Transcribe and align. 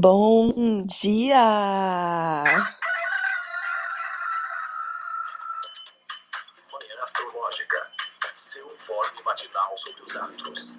Bom 0.00 0.52
dia! 0.86 1.34
Manhã 6.72 7.02
Astrológica. 7.02 7.78
Seu 8.36 8.64
informe 8.72 9.20
matinal 9.24 9.76
sobre 9.76 10.02
os 10.04 10.14
astros. 10.14 10.78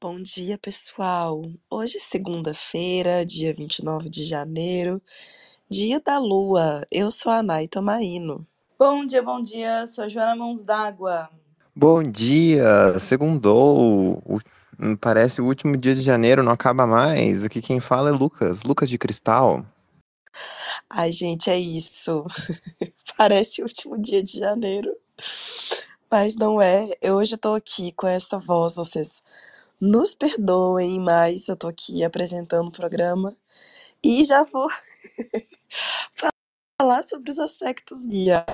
Bom 0.00 0.20
dia, 0.20 0.58
pessoal! 0.58 1.40
Hoje 1.70 1.98
é 1.98 2.00
segunda-feira, 2.00 3.24
dia 3.24 3.54
29 3.54 4.10
de 4.10 4.24
janeiro, 4.24 5.00
dia 5.68 6.00
da 6.00 6.18
lua. 6.18 6.84
Eu 6.90 7.08
sou 7.12 7.30
a 7.30 7.40
Nay 7.40 7.68
Tomaino. 7.68 8.44
Bom 8.76 9.06
dia, 9.06 9.22
bom 9.22 9.40
dia. 9.40 9.86
Sou 9.86 10.02
a 10.02 10.08
Joana 10.08 10.34
Mãos 10.34 10.60
d'Água. 10.64 11.30
Bom 11.80 12.02
dia, 12.02 12.98
segundou. 12.98 14.22
Hum, 14.78 14.94
Parece 14.96 15.40
o 15.40 15.46
último 15.46 15.78
dia 15.78 15.94
de 15.94 16.02
janeiro, 16.02 16.42
não 16.42 16.52
acaba 16.52 16.86
mais. 16.86 17.42
Aqui 17.42 17.62
quem 17.62 17.80
fala 17.80 18.10
é 18.10 18.12
Lucas, 18.12 18.62
Lucas 18.62 18.90
de 18.90 18.98
Cristal. 18.98 19.64
Ai, 20.90 21.10
gente, 21.10 21.48
é 21.48 21.58
isso. 21.58 22.26
Parece 23.16 23.62
o 23.62 23.64
último 23.64 23.98
dia 23.98 24.22
de 24.22 24.38
janeiro, 24.38 24.94
mas 26.10 26.36
não 26.36 26.60
é. 26.60 26.90
Eu 27.00 27.14
hoje 27.14 27.38
tô 27.38 27.54
aqui 27.54 27.92
com 27.92 28.06
essa 28.06 28.38
voz, 28.38 28.76
vocês 28.76 29.22
nos 29.80 30.14
perdoem, 30.14 31.00
mas 31.00 31.48
eu 31.48 31.56
tô 31.56 31.68
aqui 31.68 32.04
apresentando 32.04 32.68
o 32.68 32.72
programa 32.72 33.34
e 34.04 34.22
já 34.26 34.42
vou 34.44 34.68
falar 36.78 37.04
sobre 37.04 37.30
os 37.30 37.38
aspectos 37.38 38.04
do 38.04 38.10
dia. 38.10 38.44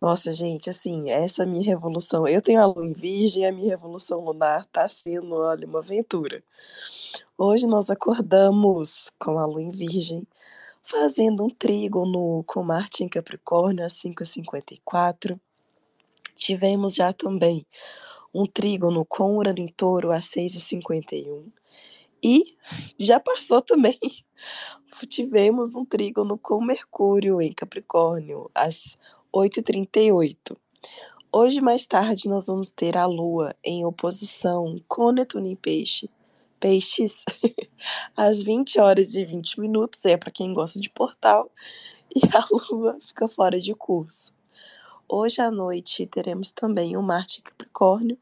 Nossa, 0.00 0.32
gente, 0.34 0.68
assim, 0.68 1.08
essa 1.10 1.46
minha 1.46 1.64
revolução. 1.64 2.28
Eu 2.28 2.42
tenho 2.42 2.60
a 2.60 2.66
lua 2.66 2.84
em 2.86 2.92
virgem, 2.92 3.46
a 3.46 3.52
minha 3.52 3.70
revolução 3.70 4.20
lunar 4.20 4.66
tá 4.70 4.86
sendo, 4.88 5.34
olha, 5.36 5.66
uma 5.66 5.78
aventura. 5.78 6.42
Hoje 7.38 7.66
nós 7.66 7.88
acordamos 7.90 9.10
com 9.18 9.38
a 9.38 9.46
lua 9.46 9.62
em 9.62 9.70
virgem, 9.70 10.26
fazendo 10.82 11.44
um 11.44 11.50
trígono 11.50 12.44
com 12.46 12.62
Marte 12.62 13.04
em 13.04 13.08
Capricórnio 13.08 13.84
às 13.86 13.94
5h54. 13.94 15.40
Tivemos 16.36 16.94
já 16.94 17.12
também 17.12 17.66
um 18.34 18.46
trígono 18.46 19.04
com 19.06 19.38
Urano 19.38 19.60
em 19.60 19.68
Touro 19.68 20.12
às 20.12 20.26
6h51. 20.26 21.46
E 22.22 22.56
já 22.98 23.20
passou 23.20 23.62
também. 23.62 23.98
Tivemos 25.08 25.74
um 25.74 25.84
trígono 25.84 26.38
com 26.38 26.62
Mercúrio 26.64 27.40
em 27.40 27.52
Capricórnio 27.52 28.50
às 28.54 28.98
8h38. 29.36 30.56
Hoje, 31.30 31.60
mais 31.60 31.84
tarde, 31.84 32.26
nós 32.26 32.46
vamos 32.46 32.70
ter 32.70 32.96
a 32.96 33.04
Lua 33.04 33.54
em 33.62 33.84
oposição 33.84 34.80
com 34.88 35.12
Netuno 35.12 35.46
em 35.46 35.54
Peixe. 35.54 36.08
Peixes, 36.58 37.22
às 38.16 38.42
20 38.42 38.80
horas 38.80 39.14
e 39.14 39.26
20 39.26 39.60
minutos, 39.60 40.02
é 40.06 40.16
para 40.16 40.30
quem 40.30 40.54
gosta 40.54 40.80
de 40.80 40.88
portal, 40.88 41.50
e 42.14 42.20
a 42.34 42.46
Lua 42.50 42.98
fica 43.06 43.28
fora 43.28 43.60
de 43.60 43.74
curso. 43.74 44.32
Hoje 45.06 45.42
à 45.42 45.50
noite 45.50 46.06
teremos 46.06 46.50
também 46.50 46.96
o 46.96 47.02
Marte 47.02 47.40
em 47.40 47.42
Capricórnio 47.42 48.18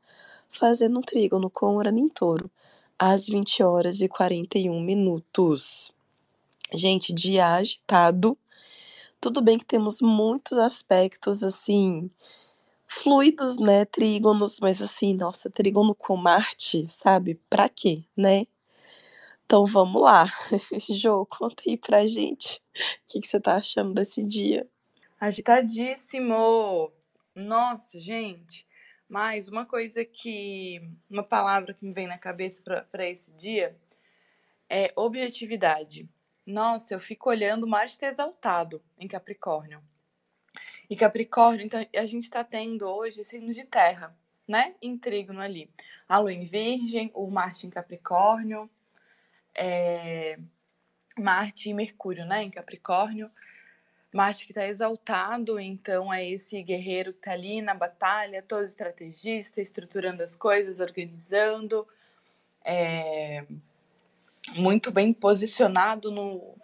fazendo 0.50 0.98
um 0.98 1.00
trígono 1.00 1.48
com 1.48 1.76
Urano 1.76 2.00
em 2.00 2.08
Touro, 2.08 2.50
às 2.98 3.28
20 3.28 3.62
horas 3.62 4.00
e 4.00 4.08
41 4.08 4.80
minutos. 4.80 5.92
Gente, 6.72 7.12
dia 7.12 7.54
agitado. 7.54 8.36
Tudo 9.25 9.41
bem 9.41 9.56
que 9.58 9.64
temos 9.64 10.03
muitos 10.03 10.58
aspectos 10.58 11.42
assim 11.42 12.11
fluidos, 12.86 13.58
né, 13.58 13.86
trígonos, 13.86 14.61
mas 14.61 14.83
assim, 14.83 15.14
nossa, 15.14 15.48
trígono 15.48 15.94
com 15.94 16.14
Marte, 16.14 16.86
sabe? 16.91 17.41
Pra 17.48 17.66
quê, 17.66 18.05
né? 18.14 18.44
Então 19.47 19.64
vamos 19.64 20.03
lá. 20.03 20.27
Jô, 20.91 21.25
conta 21.25 21.62
aí 21.66 21.78
pra 21.78 22.06
gente 22.06 22.61
o 22.77 23.12
que, 23.12 23.20
que 23.22 23.27
você 23.27 23.41
tá 23.41 23.56
achando 23.56 23.94
desse 23.94 24.22
dia. 24.22 24.69
Agitadíssimo! 25.19 26.93
Nossa, 27.34 27.98
gente. 27.98 28.66
Mas 29.09 29.48
uma 29.48 29.65
coisa 29.65 30.04
que. 30.04 30.87
Uma 31.09 31.22
palavra 31.22 31.72
que 31.72 31.82
me 31.82 31.94
vem 31.94 32.06
na 32.06 32.19
cabeça 32.19 32.62
para 32.93 33.09
esse 33.09 33.31
dia 33.31 33.75
é 34.69 34.93
objetividade. 34.94 36.06
Nossa, 36.47 36.94
eu 36.94 37.00
fico 37.00 37.31
olhando 37.31 37.66
Marte 37.66 38.05
exaltado 38.05 38.82
em 38.99 39.09
Capricórnio. 39.09 39.82
E 40.88 40.94
Capricórnio, 40.94 41.65
então, 41.65 41.84
a 41.94 42.06
gente 42.06 42.25
está 42.25 42.44
tendo 42.44 42.87
hoje 42.87 43.25
signo 43.25 43.53
de 43.53 43.65
terra, 43.65 44.15
né? 44.47 44.75
Em 44.81 44.97
trígono 44.99 45.41
ali. 45.41 45.71
A 46.09 46.19
Lua 46.19 46.33
em 46.33 46.44
Virgem, 46.44 47.10
o 47.15 47.31
Marte 47.31 47.66
em 47.66 47.71
Capricórnio, 47.71 48.71
é, 49.54 50.38
Marte 51.19 51.71
e 51.71 51.75
Mercúrio, 51.75 52.27
né? 52.27 52.43
Em 52.43 52.50
Capricórnio. 52.50 53.31
Marte 54.12 54.47
que 54.47 54.53
está 54.53 54.65
exaltado, 54.65 55.59
então 55.59 56.15
é 56.15 56.25
esse 56.25 56.62
guerreiro 56.62 57.12
que 57.12 57.19
está 57.19 57.33
ali 57.33 57.60
na 57.60 57.75
batalha, 57.75 58.43
todo 58.43 58.65
estrategista, 58.65 59.60
estruturando 59.60 60.22
as 60.22 60.37
coisas, 60.37 60.78
organizando, 60.78 61.84
é, 62.65 63.44
muito 64.53 64.91
bem 64.91 65.12
posicionado 65.12 66.10
no, 66.10 66.56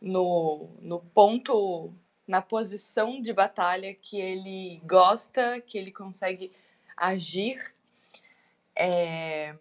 no, 0.00 0.70
no 0.80 1.00
ponto, 1.00 1.92
na 2.26 2.40
posição 2.40 3.20
de 3.20 3.32
batalha 3.32 3.94
que 3.94 4.20
ele 4.20 4.80
gosta, 4.84 5.60
que 5.60 5.78
ele 5.78 5.92
consegue 5.92 6.52
agir. 6.96 7.72
É, 8.76 9.54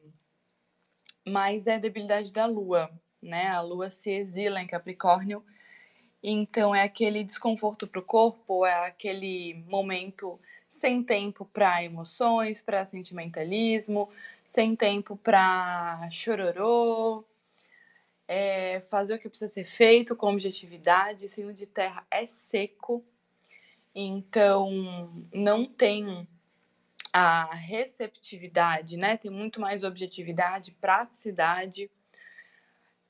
mas 1.26 1.68
é 1.68 1.76
a 1.76 1.80
debilidade 1.80 2.32
da 2.32 2.46
Lua, 2.46 2.90
né? 3.22 3.48
A 3.48 3.62
Lua 3.62 3.90
se 3.90 4.12
exila 4.12 4.62
em 4.62 4.68
Capricórnio 4.68 5.44
então 6.22 6.74
é 6.74 6.84
aquele 6.84 7.24
desconforto 7.24 7.88
para 7.88 8.00
o 8.00 8.04
corpo, 8.04 8.66
é 8.66 8.88
aquele 8.88 9.64
momento 9.68 10.40
sem 10.70 11.04
tempo 11.04 11.46
para 11.46 11.84
emoções, 11.84 12.62
para 12.62 12.84
sentimentalismo, 12.86 14.10
sem 14.48 14.76
tempo 14.76 15.16
para 15.16 16.08
chororô, 16.12 17.24
é 18.28 18.82
fazer 18.90 19.16
o 19.16 19.20
que 19.20 19.30
precisa 19.30 19.52
ser 19.52 19.66
feito 19.66 20.16
com 20.16 20.34
objetividade. 20.34 21.30
Signo 21.30 21.54
de 21.54 21.66
terra 21.66 22.06
é 22.12 22.28
seco, 22.28 23.06
então 23.96 25.20
não 25.34 25.66
tem 25.66 26.28
a 27.14 27.54
receptividade, 27.56 28.98
né? 28.98 29.18
Tem 29.18 29.32
muito 29.32 29.60
mais 29.62 29.84
objetividade, 29.84 30.72
praticidade 30.72 31.90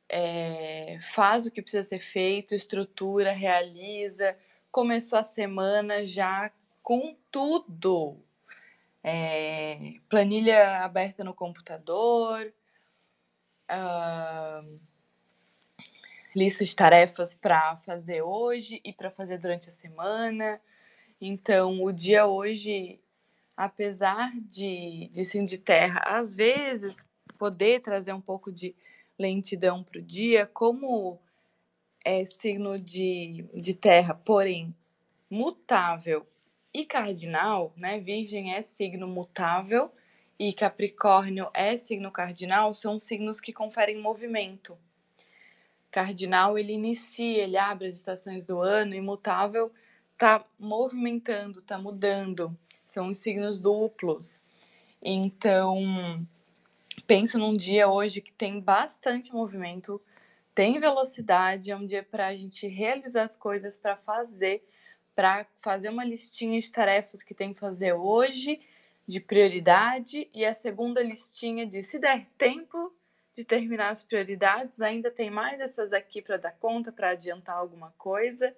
é, 0.10 1.00
faz 1.14 1.46
o 1.46 1.52
que 1.52 1.62
precisa 1.62 1.84
ser 1.84 2.00
feito, 2.00 2.56
estrutura, 2.56 3.32
realiza, 3.32 4.38
começou 4.72 5.20
a 5.20 5.24
semana 5.24 6.06
já 6.06 6.52
com 6.82 7.16
tudo. 7.32 8.18
É, 9.04 9.96
planilha 10.10 10.84
aberta 10.84 11.24
no 11.24 11.34
computador, 11.34 12.54
uh, 13.72 14.80
lista 16.38 16.64
de 16.64 16.76
tarefas 16.76 17.34
para 17.34 17.78
fazer 17.78 18.22
hoje 18.22 18.80
e 18.84 18.94
para 18.94 19.10
fazer 19.10 19.40
durante 19.40 19.70
a 19.70 19.72
semana. 19.72 20.62
Então, 21.20 21.84
o 21.84 21.92
dia 21.92 22.28
hoje, 22.28 23.00
apesar 23.56 24.32
de, 24.42 25.10
de 25.12 25.26
sim 25.26 25.46
de 25.46 25.58
terra, 25.58 26.00
às 26.06 26.36
vezes 26.36 27.04
poder 27.40 27.82
trazer 27.82 28.14
um 28.14 28.22
pouco 28.22 28.52
de 28.52 28.76
lentidão 29.18 29.84
para 29.84 29.98
o 29.98 30.02
dia, 30.02 30.46
como 30.46 31.20
é 32.06 32.24
signo 32.24 32.78
de, 32.78 33.44
de 33.56 33.74
terra, 33.74 34.14
porém 34.14 34.76
mutável 35.28 36.24
e 36.72 36.86
cardinal, 36.86 37.74
né? 37.76 38.00
Virgem 38.00 38.54
é 38.54 38.62
signo 38.62 39.08
mutável 39.08 39.92
e 40.38 40.54
Capricórnio 40.54 41.50
é 41.52 41.78
signo 41.78 42.12
cardinal, 42.12 42.76
são 42.76 43.00
signos 43.00 43.42
que 43.42 43.52
conferem 43.52 44.00
movimento. 44.00 44.78
Cardinal 45.92 46.58
ele 46.58 46.74
inicia, 46.74 47.44
ele 47.44 47.58
abre 47.58 47.88
as 47.88 47.96
estações 47.96 48.44
do 48.44 48.60
ano, 48.60 48.94
e 48.94 49.02
mutável 49.02 49.72
tá 50.18 50.44
movimentando, 50.60 51.62
tá 51.62 51.78
mudando. 51.78 52.58
São 52.86 53.10
os 53.10 53.20
signos 53.20 53.60
duplos. 53.60 54.42
Então, 55.02 56.26
penso 57.06 57.38
num 57.38 57.56
dia 57.56 57.88
hoje 57.88 58.22
que 58.22 58.32
tem 58.34 58.60
bastante 58.60 59.34
movimento, 59.34 60.02
tem 60.56 60.80
velocidade, 60.80 61.70
é 61.70 61.76
um 61.76 61.86
dia 61.86 62.02
para 62.02 62.28
a 62.28 62.36
gente 62.36 62.68
realizar 62.68 63.24
as 63.24 63.36
coisas, 63.36 63.78
para 63.78 63.96
fazer, 63.96 64.68
para 65.16 65.46
fazer 65.62 65.90
uma 65.90 66.04
listinha 66.04 66.60
de 66.60 66.72
tarefas 66.72 67.22
que 67.22 67.34
tem 67.34 67.54
que 67.54 67.60
fazer 67.60 67.94
hoje, 67.94 68.60
de 69.08 69.20
prioridade, 69.20 70.28
e 70.34 70.44
a 70.44 70.54
segunda 70.54 71.02
listinha 71.02 71.66
de 71.66 71.84
se 71.84 72.00
der 72.00 72.26
tempo 72.38 72.92
de 73.38 73.46
terminar 73.46 73.92
as 73.92 74.04
prioridades, 74.04 74.82
ainda 74.82 75.12
tem 75.12 75.30
mais 75.30 75.60
essas 75.60 75.94
aqui 75.94 76.24
para 76.24 76.38
dar 76.38 76.54
conta, 76.54 76.92
para 76.92 77.12
adiantar 77.12 77.56
alguma 77.56 77.94
coisa, 77.96 78.52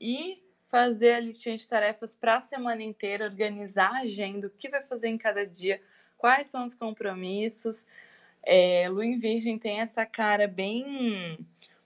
e 0.00 0.42
fazer 0.66 1.12
a 1.12 1.20
listinha 1.20 1.58
de 1.58 1.68
tarefas 1.68 2.16
para 2.16 2.36
a 2.36 2.40
semana 2.40 2.82
inteira, 2.82 3.26
organizar 3.26 3.90
a 3.94 4.00
agenda, 4.00 4.46
o 4.46 4.50
que 4.50 4.70
vai 4.70 4.82
fazer 4.82 5.08
em 5.08 5.18
cada 5.18 5.46
dia, 5.46 5.82
quais 6.16 6.48
são 6.48 6.64
os 6.64 6.72
compromissos. 6.72 7.84
É, 8.42 8.86
Lua 8.88 9.04
em 9.04 9.18
Virgem 9.18 9.58
tem 9.58 9.80
essa 9.80 10.06
cara 10.06 10.48
bem 10.48 11.38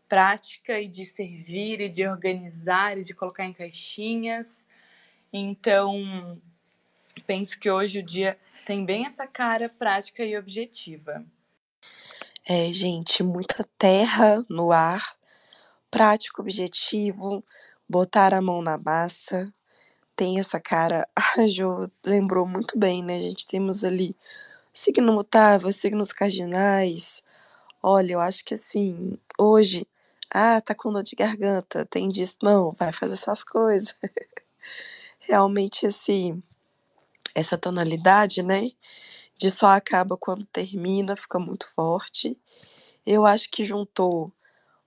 prática 0.08 0.80
e 0.80 0.86
de 0.86 1.04
servir 1.04 1.80
e 1.80 1.88
de 1.88 2.06
organizar 2.06 2.98
e 2.98 3.02
de 3.02 3.14
colocar 3.14 3.44
em 3.46 3.52
caixinhas. 3.52 4.64
Então, 5.32 6.40
penso 7.26 7.58
que 7.58 7.68
hoje 7.68 7.98
o 7.98 8.02
dia 8.02 8.38
tem 8.64 8.84
bem 8.84 9.06
essa 9.06 9.26
cara 9.26 9.68
prática 9.68 10.24
e 10.24 10.36
objetiva. 10.36 11.24
É, 12.48 12.72
gente, 12.72 13.22
muita 13.22 13.64
terra 13.78 14.44
no 14.50 14.72
ar, 14.72 15.14
prático, 15.90 16.42
objetivo, 16.42 17.44
botar 17.88 18.34
a 18.34 18.42
mão 18.42 18.62
na 18.62 18.78
massa. 18.78 19.52
Tem 20.16 20.40
essa 20.40 20.60
cara. 20.60 21.08
A 21.38 21.46
Jo 21.48 21.90
lembrou 22.06 22.46
muito 22.46 22.78
bem, 22.78 23.02
né? 23.02 23.18
A 23.18 23.20
gente 23.22 23.46
temos 23.46 23.84
ali 23.84 24.16
signo 24.72 25.12
mutável, 25.14 25.72
signos 25.72 26.12
cardinais. 26.12 27.22
Olha, 27.82 28.14
eu 28.14 28.20
acho 28.20 28.44
que 28.44 28.54
assim, 28.54 29.18
hoje, 29.38 29.86
ah, 30.30 30.60
tá 30.60 30.74
com 30.74 30.92
dor 30.92 31.02
de 31.04 31.16
garganta, 31.16 31.86
tem 31.86 32.08
disso, 32.08 32.38
não, 32.42 32.72
vai 32.72 32.92
fazer 32.92 33.14
essas 33.14 33.44
coisas. 33.44 33.94
Realmente, 35.20 35.86
assim, 35.86 36.42
essa 37.34 37.58
tonalidade, 37.58 38.42
né? 38.42 38.70
De 39.38 39.50
só 39.50 39.68
acaba 39.68 40.16
quando 40.16 40.44
termina, 40.46 41.16
fica 41.16 41.38
muito 41.38 41.68
forte. 41.74 42.38
Eu 43.04 43.26
acho 43.26 43.50
que 43.50 43.64
juntou 43.64 44.32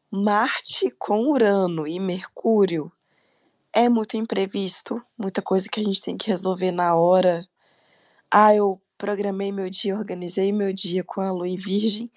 Marte 0.09 0.89
com 0.97 1.27
Urano 1.27 1.87
e 1.87 1.99
Mercúrio 1.99 2.91
é 3.73 3.89
muito 3.89 4.15
imprevisto, 4.15 5.01
muita 5.17 5.41
coisa 5.41 5.67
que 5.69 5.81
a 5.81 5.83
gente 5.83 6.01
tem 6.01 6.15
que 6.17 6.29
resolver 6.29 6.71
na 6.71 6.95
hora. 6.95 7.45
Ah, 8.31 8.55
eu 8.55 8.81
programei 8.97 9.51
meu 9.51 9.69
dia, 9.69 9.97
organizei 9.97 10.53
meu 10.53 10.73
dia 10.73 11.03
com 11.03 11.21
a 11.21 11.31
lua 11.31 11.47
em 11.47 11.57
virgem. 11.57 12.09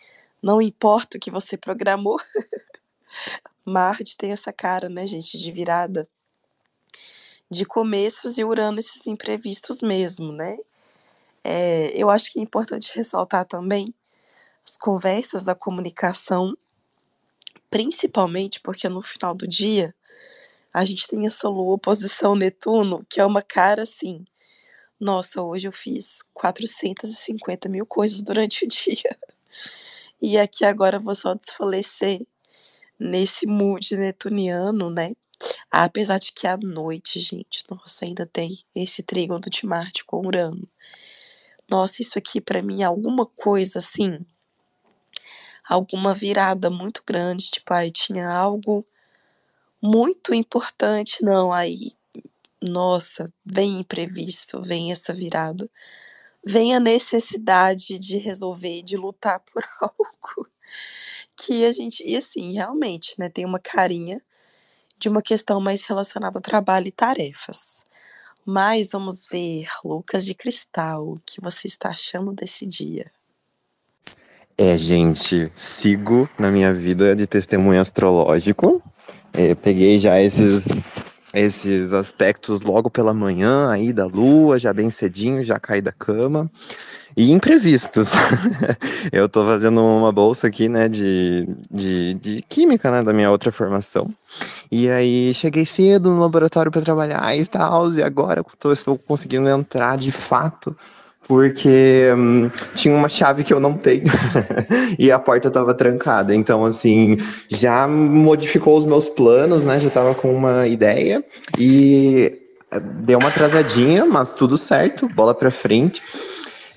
Não 0.42 0.62
importa 0.62 1.16
o 1.16 1.20
que 1.20 1.30
você 1.30 1.56
programou. 1.56 2.19
Marte 3.66 4.16
tem 4.16 4.32
essa 4.32 4.52
cara, 4.52 4.88
né, 4.88 5.06
gente, 5.06 5.36
de 5.38 5.52
virada 5.52 6.08
de 7.50 7.64
começos 7.64 8.36
e 8.36 8.44
Urano 8.44 8.78
esses 8.78 9.06
imprevistos 9.06 9.80
mesmo, 9.80 10.32
né? 10.32 10.58
É, 11.44 11.90
eu 11.94 12.11
acho 12.11 12.32
que 12.32 12.38
é 12.38 12.43
importante 12.43 12.93
ressaltar 12.94 13.44
também 13.44 13.87
as 14.67 14.76
conversas, 14.76 15.49
a 15.49 15.55
comunicação, 15.55 16.56
principalmente 17.70 18.61
porque 18.61 18.88
no 18.88 19.02
final 19.02 19.35
do 19.35 19.46
dia 19.46 19.94
a 20.73 20.85
gente 20.85 21.08
tem 21.08 21.26
essa 21.26 21.49
lua 21.49 21.75
oposição 21.75 22.37
Netuno, 22.37 23.05
que 23.08 23.20
é 23.20 23.25
uma 23.25 23.43
cara 23.43 23.82
assim. 23.82 24.25
Nossa, 25.00 25.43
hoje 25.43 25.69
eu 25.69 25.73
fiz 25.73 26.20
450 26.35 27.69
mil 27.69 27.87
coisas 27.87 28.23
durante 28.23 28.64
o 28.64 28.69
dia. 28.69 29.19
E 30.20 30.37
aqui 30.38 30.64
agora 30.64 30.96
eu 30.96 31.00
vou 31.00 31.14
só 31.14 31.35
desfalecer 31.35 32.26
nesse 32.99 33.46
mood 33.46 33.96
netuniano, 33.96 34.90
né? 34.90 35.14
Apesar 35.70 36.19
de 36.19 36.32
que 36.32 36.46
à 36.46 36.56
noite, 36.56 37.20
gente, 37.20 37.62
nossa, 37.70 38.05
ainda 38.05 38.26
tem 38.26 38.58
esse 38.75 39.02
trígono 39.02 39.49
de 39.49 39.64
Marte 39.64 40.05
com 40.05 40.26
Urano. 40.26 40.69
Nossa, 41.70 42.00
isso 42.00 42.19
aqui 42.19 42.41
para 42.41 42.62
mim 42.62 42.81
é 42.82 42.85
alguma 42.85 43.26
coisa 43.26 43.79
assim, 43.79 44.19
alguma 45.69 46.15
virada 46.15 46.70
muito 46.70 47.03
grande, 47.06 47.50
tipo, 47.50 47.73
aí 47.75 47.91
tinha 47.91 48.29
algo 48.31 48.87
muito 49.82 50.35
importante, 50.35 51.25
não, 51.25 51.53
aí, 51.53 51.93
nossa, 52.62 53.32
vem 53.44 53.81
imprevisto, 53.81 54.62
vem 54.62 54.93
essa 54.93 55.15
virada, 55.15 55.70
vem 56.47 56.75
a 56.75 56.81
necessidade 56.81 57.99
de 57.99 58.19
resolver, 58.19 58.82
de 58.82 58.97
lutar 58.97 59.41
por 59.41 59.64
algo 59.82 60.49
que 61.37 61.64
a 61.67 61.73
gente, 61.73 62.03
e 62.06 62.17
assim, 62.17 62.53
realmente, 62.55 63.14
né, 63.19 63.29
tem 63.31 63.44
uma 63.47 63.61
carinha 63.61 64.23
de 64.99 65.09
uma 65.09 65.23
questão 65.23 65.61
mais 65.61 65.82
relacionada 65.85 66.38
a 66.38 66.43
trabalho 66.43 66.88
e 66.88 66.93
tarefas. 66.93 67.87
Mas 68.50 68.93
vamos 68.93 69.27
ver, 69.31 69.67
Lucas 69.85 70.25
de 70.25 70.33
Cristal, 70.33 71.06
o 71.06 71.21
que 71.27 71.39
você 71.39 71.67
está 71.67 71.91
achando 71.91 72.33
desse 72.33 72.65
dia? 72.65 73.11
É, 74.56 74.75
gente, 74.75 75.53
sigo 75.55 76.27
na 76.39 76.50
minha 76.50 76.73
vida 76.73 77.15
de 77.15 77.27
testemunho 77.27 77.79
astrológico. 77.79 78.83
É, 79.35 79.55
peguei 79.55 80.00
já 80.00 80.19
esses, 80.19 80.67
esses 81.35 81.93
aspectos 81.93 82.62
logo 82.62 82.89
pela 82.89 83.12
manhã 83.12 83.71
aí 83.71 83.93
da 83.93 84.06
lua, 84.06 84.59
já 84.59 84.73
bem 84.73 84.89
cedinho, 84.89 85.43
já 85.43 85.61
caí 85.61 85.83
da 85.83 85.93
cama. 85.93 86.50
E 87.16 87.32
imprevistos. 87.32 88.10
eu 89.12 89.28
tô 89.28 89.44
fazendo 89.44 89.82
uma 89.82 90.12
bolsa 90.12 90.46
aqui, 90.46 90.69
né, 90.69 90.88
de, 90.88 91.49
de, 91.70 92.14
de 92.14 92.43
química, 92.49 92.90
né, 92.90 93.02
da 93.02 93.12
minha 93.12 93.31
outra 93.31 93.50
formação. 93.50 94.10
E 94.70 94.90
aí 94.90 95.32
cheguei 95.34 95.64
cedo 95.64 96.10
no 96.10 96.20
laboratório 96.20 96.70
para 96.70 96.82
trabalhar 96.82 97.37
e 97.37 97.46
tal, 97.46 97.93
e 97.93 98.02
agora 98.02 98.44
tô, 98.58 98.72
estou 98.72 98.99
conseguindo 98.99 99.49
entrar 99.49 99.96
de 99.96 100.12
fato 100.12 100.76
porque 101.28 102.10
hum, 102.16 102.50
tinha 102.75 102.94
uma 102.94 103.08
chave 103.08 103.44
que 103.44 103.52
eu 103.52 103.61
não 103.61 103.75
tenho 103.75 104.04
e 104.99 105.12
a 105.12 105.19
porta 105.19 105.49
estava 105.49 105.75
trancada. 105.75 106.34
Então, 106.34 106.64
assim, 106.64 107.19
já 107.50 107.87
modificou 107.87 108.75
os 108.76 108.87
meus 108.87 109.08
planos, 109.08 109.62
né? 109.62 109.78
Já 109.78 109.88
estava 109.88 110.14
com 110.14 110.34
uma 110.34 110.66
ideia 110.66 111.22
e 111.58 112.32
eh, 112.70 112.81
deu 112.81 113.19
uma 113.19 113.28
atrasadinha, 113.28 114.06
mas 114.06 114.32
tudo 114.32 114.56
certo, 114.56 115.06
bola 115.08 115.34
para 115.34 115.50
frente. 115.50 116.00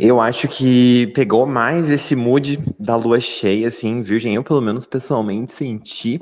Eu 0.04 0.20
acho 0.20 0.48
que 0.48 1.12
pegou 1.14 1.46
mais 1.46 1.92
esse 1.92 2.16
mood 2.16 2.58
da 2.80 2.96
lua 2.96 3.22
cheia, 3.22 3.68
assim, 3.68 4.02
virgem. 4.02 4.34
Eu, 4.34 4.44
pelo 4.44 4.60
menos, 4.60 4.88
pessoalmente 4.88 5.52
senti. 5.52 6.20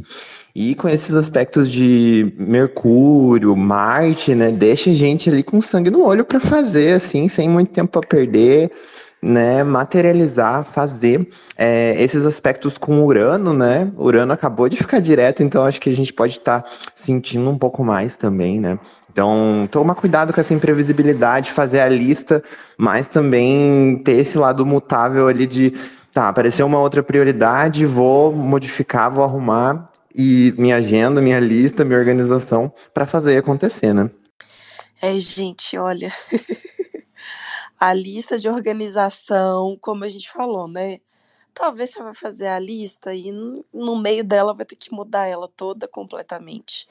E 0.54 0.76
com 0.76 0.90
esses 0.90 1.16
aspectos 1.16 1.72
de 1.72 2.34
Mercúrio, 2.38 3.56
Marte, 3.56 4.36
né, 4.36 4.52
deixa 4.52 4.90
a 4.90 4.94
gente 4.94 5.30
ali 5.30 5.42
com 5.42 5.62
sangue 5.62 5.90
no 5.90 6.04
olho 6.04 6.26
para 6.26 6.42
fazer, 6.42 6.92
assim, 6.92 7.30
sem 7.30 7.48
muito 7.48 7.72
tempo 7.72 7.90
para 7.90 8.06
perder, 8.06 8.70
né, 9.22 9.64
materializar, 9.64 10.66
fazer 10.66 11.30
é, 11.58 11.96
esses 12.04 12.26
aspectos 12.26 12.78
com 12.78 13.02
Urano, 13.06 13.54
né? 13.54 13.90
Urano 13.98 14.34
acabou 14.34 14.68
de 14.68 14.76
ficar 14.76 15.00
direto, 15.00 15.42
então 15.42 15.64
acho 15.64 15.80
que 15.80 15.90
a 15.90 15.96
gente 15.96 16.12
pode 16.12 16.34
estar 16.34 16.64
tá 16.64 16.70
sentindo 16.94 17.50
um 17.50 17.58
pouco 17.58 17.82
mais 17.82 18.18
também, 18.18 18.60
né? 18.60 18.78
Então, 19.12 19.68
tomar 19.72 19.96
cuidado 19.96 20.34
com 20.34 20.40
essa 20.40 20.54
imprevisibilidade, 20.54 21.52
fazer 21.52 21.80
a 21.80 21.90
lista, 21.90 22.44
mas 22.78 23.08
também 23.08 24.02
ter 24.04 24.18
esse 24.18 24.38
lado 24.38 24.66
mutável 24.66 25.28
ali 25.28 25.46
de, 25.46 25.72
tá, 26.14 26.30
apareceu 26.30 26.66
uma 26.66 26.80
outra 26.80 27.02
prioridade, 27.02 27.86
vou 27.86 28.32
modificar, 28.32 29.12
vou 29.12 29.24
arrumar 29.24 29.86
e 30.16 30.54
minha 30.58 30.78
agenda, 30.78 31.22
minha 31.22 31.40
lista, 31.40 31.86
minha 31.86 32.00
organização 32.00 32.72
para 32.94 33.06
fazer 33.06 33.38
acontecer, 33.38 33.94
né? 33.94 34.10
É, 35.02 35.14
gente, 35.20 35.78
olha, 35.78 36.12
a 37.80 37.94
lista 37.94 38.38
de 38.38 38.50
organização, 38.50 39.78
como 39.80 40.04
a 40.04 40.10
gente 40.10 40.30
falou, 40.30 40.68
né? 40.68 41.00
Talvez 41.60 41.90
você 41.92 42.02
vai 42.02 42.14
fazer 42.14 42.48
a 42.48 42.58
lista 42.58 43.14
e 43.14 43.34
no 43.34 44.00
meio 44.00 44.24
dela 44.24 44.54
vai 44.54 44.66
ter 44.66 44.78
que 44.78 44.94
mudar 44.94 45.26
ela 45.26 45.46
toda 45.46 45.90
completamente. 45.90 46.88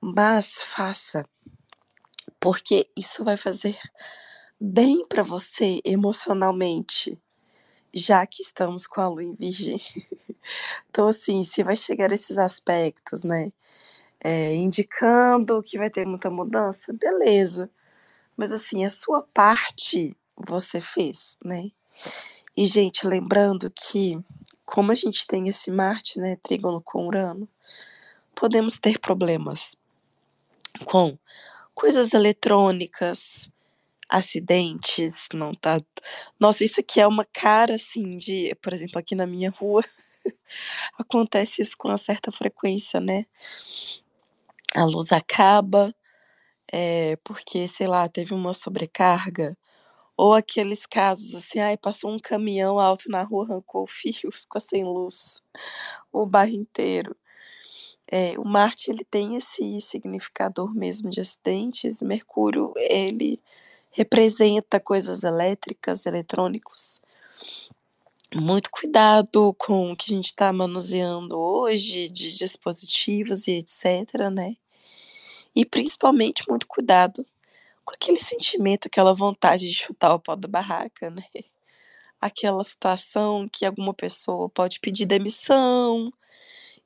Mas 0.00 0.64
faça, 0.64 1.24
porque 2.40 2.90
isso 2.96 3.22
vai 3.22 3.36
fazer 3.36 3.78
bem 4.60 5.06
para 5.06 5.22
você 5.22 5.80
emocionalmente 5.84 7.16
já 7.94 8.26
que 8.26 8.42
estamos 8.42 8.84
com 8.88 9.00
a 9.00 9.06
lua 9.06 9.22
em 9.22 9.36
virgem. 9.36 9.78
então, 10.90 11.06
assim, 11.06 11.44
se 11.44 11.62
vai 11.62 11.76
chegar 11.76 12.10
esses 12.10 12.36
aspectos, 12.36 13.22
né? 13.22 13.52
É, 14.18 14.52
indicando 14.56 15.62
que 15.62 15.78
vai 15.78 15.88
ter 15.88 16.04
muita 16.04 16.30
mudança, 16.30 16.92
beleza. 16.92 17.70
Mas, 18.36 18.50
assim, 18.50 18.84
a 18.84 18.90
sua 18.90 19.22
parte 19.32 20.16
você 20.36 20.80
fez, 20.80 21.38
né? 21.44 21.70
E, 22.56 22.66
gente, 22.66 23.06
lembrando 23.06 23.70
que, 23.70 24.18
como 24.64 24.92
a 24.92 24.94
gente 24.94 25.26
tem 25.26 25.48
esse 25.48 25.70
Marte, 25.70 26.20
né, 26.20 26.36
trígono 26.42 26.80
com 26.80 27.06
Urano, 27.06 27.48
podemos 28.34 28.78
ter 28.78 28.98
problemas 28.98 29.76
com 30.84 31.18
coisas 31.74 32.12
eletrônicas, 32.12 33.50
acidentes, 34.08 35.26
não 35.32 35.54
tá. 35.54 35.80
Nossa, 36.38 36.64
isso 36.64 36.80
aqui 36.80 37.00
é 37.00 37.06
uma 37.06 37.24
cara 37.24 37.74
assim 37.74 38.10
de, 38.10 38.54
por 38.62 38.72
exemplo, 38.72 38.98
aqui 38.98 39.14
na 39.14 39.26
minha 39.26 39.50
rua 39.50 39.82
acontece 40.98 41.62
isso 41.62 41.76
com 41.76 41.88
uma 41.88 41.98
certa 41.98 42.30
frequência, 42.30 43.00
né? 43.00 43.24
A 44.74 44.84
luz 44.84 45.12
acaba, 45.12 45.94
é, 46.72 47.16
porque, 47.24 47.68
sei 47.68 47.86
lá, 47.86 48.08
teve 48.08 48.34
uma 48.34 48.52
sobrecarga, 48.52 49.56
ou 50.16 50.34
aqueles 50.34 50.86
casos 50.86 51.34
assim, 51.34 51.58
ai, 51.60 51.76
passou 51.76 52.10
um 52.10 52.18
caminhão 52.18 52.78
alto 52.78 53.10
na 53.10 53.22
rua, 53.22 53.44
arrancou 53.44 53.84
o 53.84 53.86
fio, 53.86 54.30
ficou 54.32 54.60
sem 54.60 54.84
luz, 54.84 55.42
o 56.12 56.26
bairro 56.26 56.54
inteiro. 56.54 57.16
É, 58.10 58.38
o 58.38 58.44
Marte 58.44 58.90
ele 58.90 59.04
tem 59.04 59.36
esse 59.36 59.80
significador 59.80 60.74
mesmo 60.74 61.10
de 61.10 61.20
acidentes, 61.20 62.02
Mercúrio 62.02 62.72
ele 62.76 63.42
representa 63.90 64.78
coisas 64.80 65.22
elétricas, 65.22 66.04
eletrônicos. 66.04 67.00
Muito 68.34 68.68
cuidado 68.70 69.54
com 69.56 69.92
o 69.92 69.96
que 69.96 70.12
a 70.12 70.16
gente 70.16 70.26
está 70.26 70.52
manuseando 70.52 71.38
hoje, 71.38 72.10
de 72.10 72.30
dispositivos 72.30 73.46
e 73.46 73.58
etc, 73.58 74.28
né? 74.32 74.56
E 75.54 75.64
principalmente 75.64 76.42
muito 76.48 76.66
cuidado 76.66 77.24
com 77.84 77.94
aquele 77.94 78.18
sentimento, 78.18 78.86
aquela 78.86 79.14
vontade 79.14 79.68
de 79.68 79.74
chutar 79.74 80.14
o 80.14 80.20
pau 80.20 80.36
da 80.36 80.48
barraca, 80.48 81.10
né? 81.10 81.24
Aquela 82.20 82.64
situação 82.64 83.48
que 83.48 83.66
alguma 83.66 83.94
pessoa 83.94 84.48
pode 84.48 84.80
pedir 84.80 85.06
demissão 85.06 86.12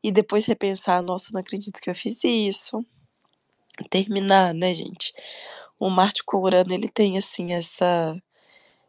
e 0.02 0.12
depois 0.12 0.46
repensar, 0.46 1.02
nossa, 1.02 1.30
não 1.32 1.40
acredito 1.40 1.80
que 1.80 1.90
eu 1.90 1.94
fiz 1.94 2.24
isso. 2.24 2.84
Terminar, 3.90 4.54
né, 4.54 4.74
gente? 4.74 5.12
O 5.78 5.88
Marte 5.90 6.24
com 6.24 6.38
Urano, 6.38 6.72
ele 6.74 6.88
tem 6.88 7.18
assim 7.18 7.52
essa 7.52 8.16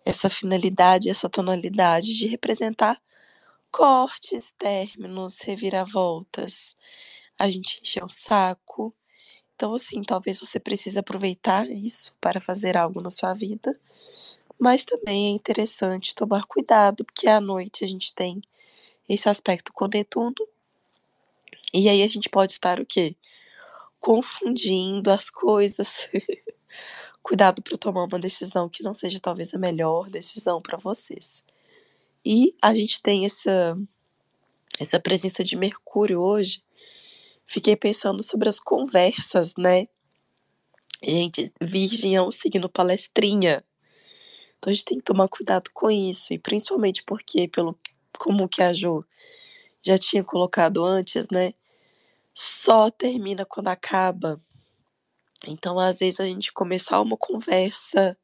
essa 0.06 0.30
finalidade, 0.30 1.10
essa 1.10 1.30
tonalidade 1.30 2.18
de 2.18 2.28
representar 2.28 3.00
cortes, 3.72 4.54
términos, 4.58 5.42
reviravoltas. 5.42 6.75
A 7.38 7.50
gente 7.50 7.82
encher 7.84 8.04
o 8.04 8.10
saco. 8.10 8.94
Então, 9.60 9.74
assim, 9.74 10.01
talvez 10.04 10.39
você 10.39 10.58
precise 10.58 10.98
aproveitar 10.98 11.70
isso 11.70 12.16
para 12.22 12.39
fazer 12.39 12.78
algo 12.78 13.04
na 13.04 13.10
sua 13.10 13.34
vida. 13.34 13.78
Mas 14.58 14.86
também 14.86 15.28
é 15.28 15.30
interessante 15.32 16.16
tomar 16.16 16.46
cuidado, 16.46 17.04
porque 17.04 17.28
à 17.28 17.42
noite 17.42 17.84
a 17.84 17.88
gente 17.88 18.16
tem 18.16 18.42
esse 19.10 19.28
aspecto 19.28 19.74
com 19.74 19.88
Netuno. 19.88 20.34
E 21.74 21.89
aí 21.89 22.01
a 22.01 22.08
gente 22.08 22.30
pode 22.30 22.54
estar 22.54 22.80
o 22.80 22.86
quê? 22.86 23.18
Confundindo 24.00 25.12
as 25.12 25.30
coisas. 25.30 26.08
Cuidado 27.22 27.62
para 27.62 27.78
tomar 27.78 28.06
uma 28.06 28.20
decisão 28.20 28.70
que 28.70 28.82
não 28.82 28.94
seja 28.96 29.20
talvez 29.20 29.54
a 29.54 29.58
melhor 29.58 30.10
decisão 30.10 30.62
para 30.62 30.78
vocês. 30.78 31.44
E 32.25 32.56
a 32.62 32.74
gente 32.74 33.01
tem 33.01 33.25
essa 33.25 33.78
essa 34.80 35.00
presença 35.00 35.44
de 35.44 35.58
Mercúrio 35.58 36.22
hoje. 36.22 36.63
Fiquei 37.51 37.75
pensando 37.75 38.22
sobre 38.22 38.48
as 38.48 38.60
conversas, 38.60 39.56
né? 39.58 39.88
Gente, 41.01 41.51
Virgem 41.60 42.15
é 42.15 42.22
um 42.22 42.29
signo 42.29 42.70
palestrinha. 42.70 43.65
Então 44.56 44.70
a 44.70 44.74
gente 44.75 44.86
tem 44.86 45.00
que 45.00 45.03
tomar 45.03 45.27
cuidado 45.27 45.72
com 45.74 45.89
isso. 45.89 46.32
E 46.32 46.38
principalmente 46.38 47.03
porque, 47.03 47.48
pelo 47.48 47.75
como 48.20 48.48
que 48.48 48.62
a 48.62 48.72
Jo 48.72 49.03
já 49.82 49.98
tinha 49.98 50.24
colocado 50.24 50.86
antes, 50.86 51.27
né? 51.32 51.56
Só 52.36 52.91
termina 52.91 53.44
quando 53.46 53.70
acaba. 53.70 54.39
Então, 55.48 55.79
às 55.79 55.98
vezes, 55.98 56.20
a 56.20 56.25
gente 56.25 56.53
começar 56.53 57.01
uma 57.01 57.18
conversa 57.18 58.15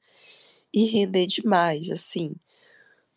e 0.72 0.86
render 0.86 1.26
demais, 1.26 1.90
assim. 1.90 2.36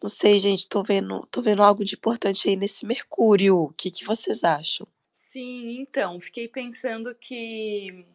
Não 0.03 0.09
sei, 0.09 0.41
gente, 0.41 0.71
tô 0.71 0.83
vendo, 0.83 1.29
tô 1.31 1.43
vendo 1.43 1.62
algo 1.62 1.85
de 1.85 1.97
importante 1.97 2.49
aí 2.49 2.57
nesse 2.57 2.87
Mercúrio. 2.87 3.59
O 3.59 3.75
que, 3.75 3.91
que 3.91 4.07
vocês 4.07 4.43
acham? 4.43 4.88
Sim, 5.31 5.79
então, 5.79 6.19
fiquei 6.19 6.49
pensando 6.49 7.15
que 7.15 8.07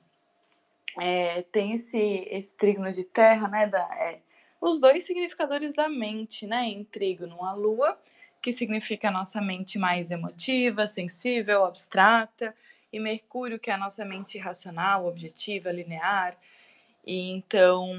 é, 1.00 1.44
tem 1.44 1.74
esse, 1.74 2.28
esse 2.28 2.56
trígono 2.56 2.92
de 2.92 3.04
terra, 3.04 3.48
né? 3.48 3.68
Da, 3.68 3.88
é, 4.02 4.20
os 4.60 4.80
dois 4.80 5.04
significadores 5.04 5.74
da 5.74 5.88
mente, 5.88 6.48
né? 6.48 6.64
Em 6.66 6.84
trígono, 6.84 7.44
a 7.46 7.54
lua, 7.54 8.00
que 8.42 8.52
significa 8.52 9.10
a 9.10 9.12
nossa 9.12 9.40
mente 9.40 9.78
mais 9.78 10.10
emotiva, 10.10 10.88
sensível, 10.88 11.66
abstrata, 11.66 12.56
e 12.92 13.00
Mercúrio, 13.00 13.60
que 13.60 13.70
é 13.70 13.74
a 13.74 13.78
nossa 13.78 14.04
mente 14.04 14.40
racional, 14.40 15.06
objetiva, 15.06 15.72
linear. 15.72 16.36
E 17.06 17.30
então, 17.30 17.92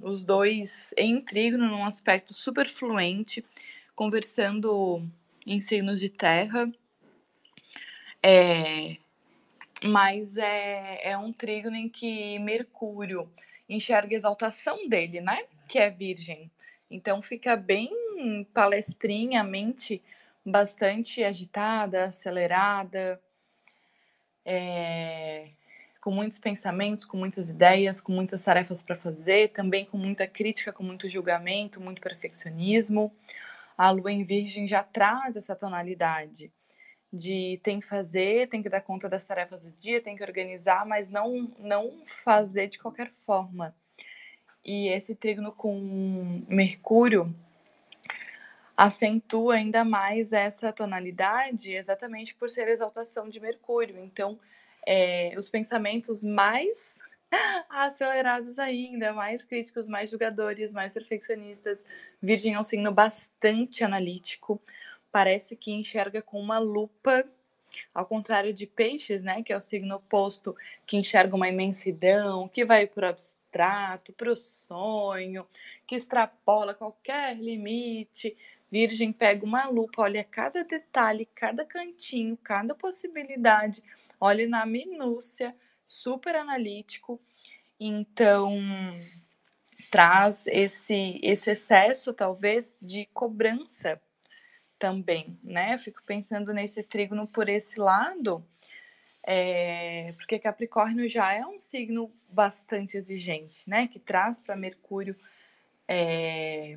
os 0.00 0.24
dois 0.24 0.94
em 0.96 1.20
trígono, 1.20 1.68
num 1.68 1.84
aspecto 1.84 2.32
super 2.32 2.70
fluente, 2.70 3.44
conversando 3.94 5.06
em 5.46 5.60
signos 5.60 6.00
de 6.00 6.08
terra. 6.08 6.72
É, 8.24 8.96
mas 9.84 10.36
é, 10.36 11.10
é 11.10 11.18
um 11.18 11.32
trígono 11.32 11.76
em 11.76 11.88
que 11.88 12.38
Mercúrio 12.38 13.28
enxerga 13.68 14.14
a 14.14 14.18
exaltação 14.18 14.88
dele, 14.88 15.20
né? 15.20 15.44
Que 15.68 15.78
é 15.78 15.90
virgem. 15.90 16.50
Então 16.90 17.20
fica 17.20 17.56
bem 17.56 17.90
palestrinha, 18.52 19.40
a 19.40 19.44
mente 19.44 20.00
bastante 20.44 21.24
agitada, 21.24 22.06
acelerada, 22.06 23.20
é, 24.44 25.48
com 26.00 26.10
muitos 26.10 26.38
pensamentos, 26.38 27.04
com 27.04 27.16
muitas 27.16 27.50
ideias, 27.50 28.00
com 28.00 28.12
muitas 28.12 28.42
tarefas 28.42 28.82
para 28.82 28.96
fazer, 28.96 29.48
também 29.48 29.84
com 29.84 29.96
muita 29.96 30.26
crítica, 30.26 30.72
com 30.72 30.82
muito 30.82 31.08
julgamento, 31.08 31.80
muito 31.80 32.02
perfeccionismo. 32.02 33.12
A 33.76 33.90
lua 33.90 34.12
em 34.12 34.24
Virgem 34.24 34.66
já 34.68 34.82
traz 34.82 35.36
essa 35.36 35.56
tonalidade 35.56 36.52
de 37.12 37.60
tem 37.62 37.80
que 37.80 37.86
fazer, 37.86 38.48
tem 38.48 38.62
que 38.62 38.68
dar 38.68 38.80
conta 38.80 39.08
das 39.08 39.24
tarefas 39.24 39.60
do 39.60 39.70
dia, 39.72 40.00
tem 40.00 40.16
que 40.16 40.22
organizar, 40.22 40.86
mas 40.86 41.10
não 41.10 41.52
não 41.58 42.02
fazer 42.24 42.68
de 42.68 42.78
qualquer 42.78 43.10
forma. 43.10 43.74
E 44.64 44.88
esse 44.88 45.14
trígono 45.14 45.52
com 45.52 46.44
Mercúrio 46.48 47.34
acentua 48.76 49.54
ainda 49.54 49.84
mais 49.84 50.32
essa 50.32 50.72
tonalidade 50.72 51.74
exatamente 51.74 52.34
por 52.34 52.48
ser 52.48 52.68
exaltação 52.68 53.28
de 53.28 53.38
Mercúrio. 53.40 53.98
Então, 53.98 54.38
é, 54.86 55.34
os 55.36 55.50
pensamentos 55.50 56.22
mais 56.22 56.98
acelerados 57.68 58.58
ainda, 58.58 59.12
mais 59.12 59.44
críticos, 59.44 59.88
mais 59.88 60.10
julgadores, 60.10 60.72
mais 60.72 60.94
perfeccionistas. 60.94 61.84
Virgem 62.20 62.54
é 62.54 62.60
um 62.60 62.64
signo 62.64 62.92
bastante 62.92 63.84
analítico, 63.84 64.60
parece 65.12 65.54
que 65.54 65.70
enxerga 65.70 66.22
com 66.22 66.40
uma 66.40 66.58
lupa, 66.58 67.24
ao 67.94 68.06
contrário 68.06 68.52
de 68.52 68.66
Peixes, 68.66 69.22
né, 69.22 69.42
que 69.42 69.52
é 69.52 69.56
o 69.56 69.62
signo 69.62 69.96
oposto, 69.96 70.56
que 70.86 70.96
enxerga 70.96 71.36
uma 71.36 71.48
imensidão, 71.48 72.48
que 72.48 72.64
vai 72.64 72.86
para 72.86 73.06
o 73.06 73.10
abstrato, 73.10 74.12
para 74.14 74.32
o 74.32 74.36
sonho, 74.36 75.46
que 75.86 75.94
extrapola 75.94 76.74
qualquer 76.74 77.36
limite. 77.36 78.36
Virgem 78.70 79.12
pega 79.12 79.44
uma 79.44 79.68
lupa, 79.68 80.02
olha 80.02 80.24
cada 80.24 80.64
detalhe, 80.64 81.28
cada 81.34 81.62
cantinho, 81.62 82.36
cada 82.38 82.74
possibilidade, 82.74 83.82
olha 84.18 84.48
na 84.48 84.64
minúcia, 84.64 85.54
super 85.86 86.34
analítico. 86.34 87.20
Então, 87.78 88.56
traz 89.90 90.46
esse, 90.46 91.20
esse 91.22 91.50
excesso, 91.50 92.14
talvez, 92.14 92.78
de 92.80 93.04
cobrança 93.12 94.00
também, 94.82 95.38
né? 95.44 95.74
Eu 95.74 95.78
fico 95.78 96.02
pensando 96.04 96.52
nesse 96.52 96.82
trígono 96.82 97.24
por 97.24 97.48
esse 97.48 97.78
lado, 97.78 98.44
é, 99.24 100.12
porque 100.16 100.40
Capricórnio 100.40 101.08
já 101.08 101.32
é 101.32 101.46
um 101.46 101.56
signo 101.56 102.10
bastante 102.28 102.96
exigente, 102.96 103.70
né? 103.70 103.86
Que 103.86 104.00
traz 104.00 104.42
para 104.42 104.56
Mercúrio. 104.56 105.14
É, 105.86 106.76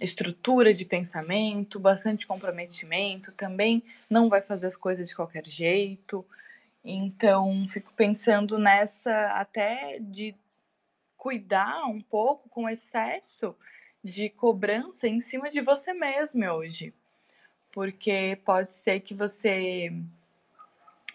estrutura 0.00 0.74
de 0.74 0.84
pensamento, 0.84 1.78
bastante 1.78 2.26
comprometimento, 2.26 3.30
também 3.30 3.84
não 4.10 4.28
vai 4.28 4.42
fazer 4.42 4.66
as 4.66 4.76
coisas 4.76 5.08
de 5.08 5.14
qualquer 5.14 5.46
jeito. 5.46 6.26
Então, 6.84 7.68
fico 7.68 7.92
pensando 7.94 8.58
nessa 8.58 9.12
até 9.34 9.98
de 10.00 10.34
cuidar 11.16 11.84
um 11.86 12.00
pouco 12.00 12.48
com 12.48 12.68
excesso 12.68 13.54
de 14.02 14.28
cobrança 14.28 15.06
em 15.06 15.20
cima 15.20 15.48
de 15.50 15.60
você 15.60 15.92
mesmo 15.92 16.44
hoje. 16.44 16.92
Porque 17.72 18.38
pode 18.44 18.74
ser 18.74 19.00
que 19.00 19.14
você 19.14 19.92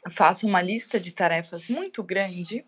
faça 0.09 0.45
uma 0.45 0.61
lista 0.61 0.99
de 0.99 1.11
tarefas 1.11 1.69
muito 1.69 2.03
grande, 2.03 2.65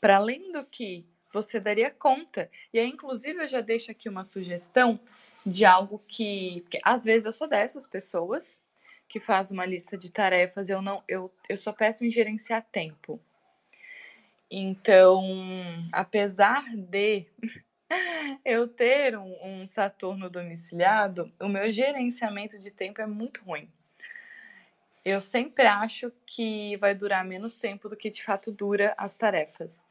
para 0.00 0.16
além 0.16 0.52
do 0.52 0.64
que 0.64 1.06
você 1.32 1.58
daria 1.58 1.90
conta. 1.90 2.50
E 2.72 2.78
aí, 2.78 2.88
inclusive, 2.88 3.42
eu 3.42 3.48
já 3.48 3.60
deixo 3.60 3.90
aqui 3.90 4.08
uma 4.08 4.24
sugestão 4.24 5.00
de 5.44 5.64
algo 5.64 6.02
que, 6.06 6.64
às 6.84 7.04
vezes 7.04 7.26
eu 7.26 7.32
sou 7.32 7.48
dessas 7.48 7.86
pessoas 7.86 8.60
que 9.08 9.18
faz 9.20 9.50
uma 9.50 9.66
lista 9.66 9.96
de 9.96 10.10
tarefas, 10.10 10.68
eu 10.68 10.80
não 10.80 11.02
eu, 11.06 11.30
eu 11.48 11.56
sou 11.56 11.72
péssima 11.72 12.06
em 12.06 12.10
gerenciar 12.10 12.64
tempo. 12.70 13.20
Então, 14.50 15.22
apesar 15.92 16.64
de 16.74 17.26
eu 18.44 18.68
ter 18.68 19.16
um, 19.16 19.36
um, 19.42 19.66
Saturno 19.66 20.28
domiciliado, 20.30 21.32
o 21.40 21.48
meu 21.48 21.70
gerenciamento 21.70 22.58
de 22.58 22.70
tempo 22.70 23.00
é 23.00 23.06
muito 23.06 23.42
ruim. 23.44 23.68
Eu 25.04 25.20
sempre 25.20 25.66
acho 25.66 26.12
que 26.26 26.76
vai 26.76 26.94
durar 26.94 27.24
menos 27.24 27.58
tempo 27.58 27.88
do 27.88 27.96
que 27.96 28.10
de 28.10 28.22
fato 28.22 28.52
dura 28.52 28.94
as 28.96 29.14
tarefas. 29.14 29.82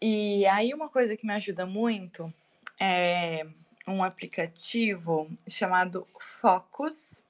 E 0.00 0.46
aí 0.46 0.72
uma 0.72 0.88
coisa 0.88 1.16
que 1.16 1.26
me 1.26 1.34
ajuda 1.34 1.66
muito 1.66 2.32
é 2.80 3.46
um 3.86 4.02
aplicativo 4.02 5.30
chamado 5.48 6.06
Focus 6.18 7.24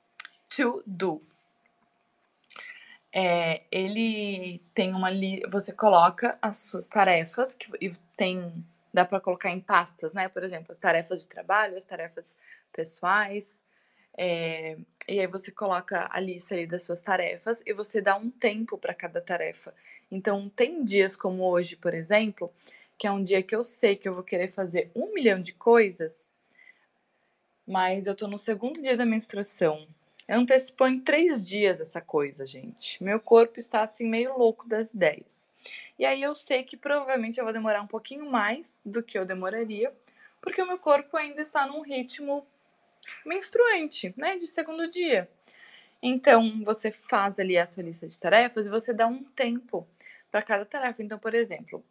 to 0.48 0.82
Do. 0.86 1.22
É, 3.12 3.62
ele 3.72 4.62
tem 4.72 4.94
uma 4.94 5.10
li... 5.10 5.42
você 5.48 5.72
coloca 5.72 6.38
as 6.40 6.58
suas 6.58 6.86
tarefas 6.86 7.54
que 7.54 7.68
e 7.80 7.90
tem 8.16 8.64
dá 8.92 9.04
para 9.04 9.20
colocar 9.20 9.50
em 9.50 9.60
pastas, 9.60 10.12
né? 10.12 10.28
Por 10.28 10.42
exemplo, 10.42 10.72
as 10.72 10.78
tarefas 10.78 11.22
de 11.22 11.28
trabalho, 11.28 11.76
as 11.76 11.84
tarefas 11.84 12.36
pessoais. 12.72 13.60
É, 14.16 14.76
e 15.08 15.20
aí 15.20 15.26
você 15.26 15.50
coloca 15.50 16.08
a 16.10 16.20
lista 16.20 16.54
ali 16.54 16.66
das 16.66 16.82
suas 16.82 17.02
tarefas 17.02 17.62
e 17.64 17.72
você 17.72 18.00
dá 18.00 18.16
um 18.16 18.30
tempo 18.30 18.76
para 18.76 18.94
cada 18.94 19.20
tarefa. 19.20 19.74
Então, 20.10 20.48
tem 20.48 20.84
dias 20.84 21.14
como 21.14 21.44
hoje, 21.44 21.76
por 21.76 21.94
exemplo, 21.94 22.52
que 22.98 23.06
é 23.06 23.12
um 23.12 23.22
dia 23.22 23.42
que 23.42 23.54
eu 23.54 23.64
sei 23.64 23.96
que 23.96 24.08
eu 24.08 24.14
vou 24.14 24.24
querer 24.24 24.48
fazer 24.48 24.90
um 24.94 25.14
milhão 25.14 25.40
de 25.40 25.54
coisas, 25.54 26.30
mas 27.66 28.06
eu 28.06 28.14
tô 28.14 28.26
no 28.26 28.38
segundo 28.38 28.82
dia 28.82 28.96
da 28.96 29.06
menstruação. 29.06 29.86
Eu 30.28 30.40
antecipou 30.40 30.86
em 30.86 31.00
três 31.00 31.44
dias 31.44 31.80
essa 31.80 32.00
coisa, 32.00 32.44
gente. 32.44 33.02
Meu 33.02 33.18
corpo 33.18 33.58
está 33.58 33.82
assim 33.82 34.06
meio 34.06 34.36
louco 34.36 34.68
das 34.68 34.92
ideias. 34.92 35.39
E 35.98 36.04
aí 36.04 36.22
eu 36.22 36.34
sei 36.34 36.62
que 36.62 36.76
provavelmente 36.76 37.38
eu 37.38 37.44
vou 37.44 37.52
demorar 37.52 37.82
um 37.82 37.86
pouquinho 37.86 38.30
mais 38.30 38.80
do 38.84 39.02
que 39.02 39.18
eu 39.18 39.26
demoraria, 39.26 39.92
porque 40.40 40.62
o 40.62 40.66
meu 40.66 40.78
corpo 40.78 41.16
ainda 41.16 41.42
está 41.42 41.66
num 41.66 41.82
ritmo 41.82 42.46
menstruante, 43.24 44.14
né, 44.16 44.36
de 44.36 44.46
segundo 44.46 44.90
dia. 44.90 45.28
Então, 46.02 46.62
você 46.64 46.90
faz 46.90 47.38
ali 47.38 47.58
a 47.58 47.66
sua 47.66 47.82
lista 47.82 48.08
de 48.08 48.18
tarefas 48.18 48.66
e 48.66 48.70
você 48.70 48.92
dá 48.92 49.06
um 49.06 49.22
tempo 49.22 49.86
para 50.30 50.42
cada 50.42 50.64
tarefa. 50.64 51.02
Então, 51.02 51.18
por 51.18 51.34
exemplo, 51.34 51.84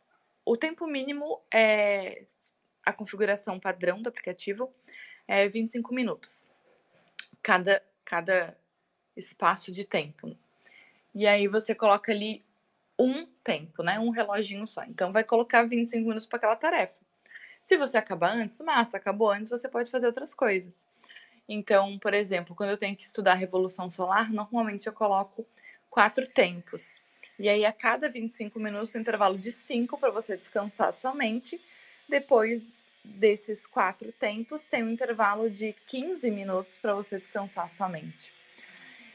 o 0.43 0.57
tempo 0.57 0.87
mínimo 0.87 1.39
é 1.53 2.23
a 2.83 2.91
configuração 2.91 3.59
padrão 3.59 4.01
do 4.01 4.09
aplicativo 4.09 4.73
é 5.27 5.47
25 5.47 5.93
minutos. 5.93 6.47
Cada 7.43 7.83
cada 8.09 8.57
espaço 9.15 9.71
de 9.71 9.85
tempo. 9.85 10.35
E 11.13 11.27
aí 11.27 11.47
você 11.47 11.75
coloca 11.75 12.11
ali 12.11 12.43
um 12.99 13.25
tempo, 13.43 13.81
né? 13.81 13.97
Um 13.97 14.09
reloginho 14.09 14.67
só. 14.67 14.83
Então 14.83 15.13
vai 15.13 15.23
colocar 15.23 15.63
25 15.63 16.03
minutos 16.03 16.25
para 16.25 16.37
aquela 16.37 16.55
tarefa. 16.55 16.95
Se 17.63 17.77
você 17.77 17.97
acabar 17.97 18.35
antes, 18.35 18.59
massa, 18.59 18.97
acabou 18.97 19.29
antes, 19.29 19.49
você 19.49 19.69
pode 19.69 19.89
fazer 19.89 20.07
outras 20.07 20.33
coisas. 20.33 20.85
Então, 21.47 21.97
por 21.97 22.13
exemplo, 22.13 22.55
quando 22.55 22.71
eu 22.71 22.77
tenho 22.77 22.95
que 22.95 23.03
estudar 23.03 23.33
Revolução 23.33 23.89
Solar, 23.89 24.31
normalmente 24.31 24.85
eu 24.85 24.93
coloco 24.93 25.45
quatro 25.89 26.27
tempos. 26.27 27.01
E 27.39 27.47
aí, 27.47 27.65
a 27.65 27.71
cada 27.71 28.09
25 28.09 28.59
minutos, 28.59 28.93
um 28.93 28.99
intervalo 28.99 29.37
de 29.37 29.51
5 29.51 29.97
para 29.97 30.11
você 30.11 30.35
descansar 30.35 30.93
sua 30.93 31.15
mente. 31.15 31.59
Depois 32.07 32.67
desses 33.03 33.65
quatro 33.65 34.11
tempos, 34.11 34.63
tem 34.63 34.83
um 34.83 34.89
intervalo 34.89 35.49
de 35.49 35.73
15 35.87 36.29
minutos 36.29 36.77
para 36.77 36.93
você 36.93 37.17
descansar 37.17 37.69
sua 37.69 37.87
mente. 37.87 38.31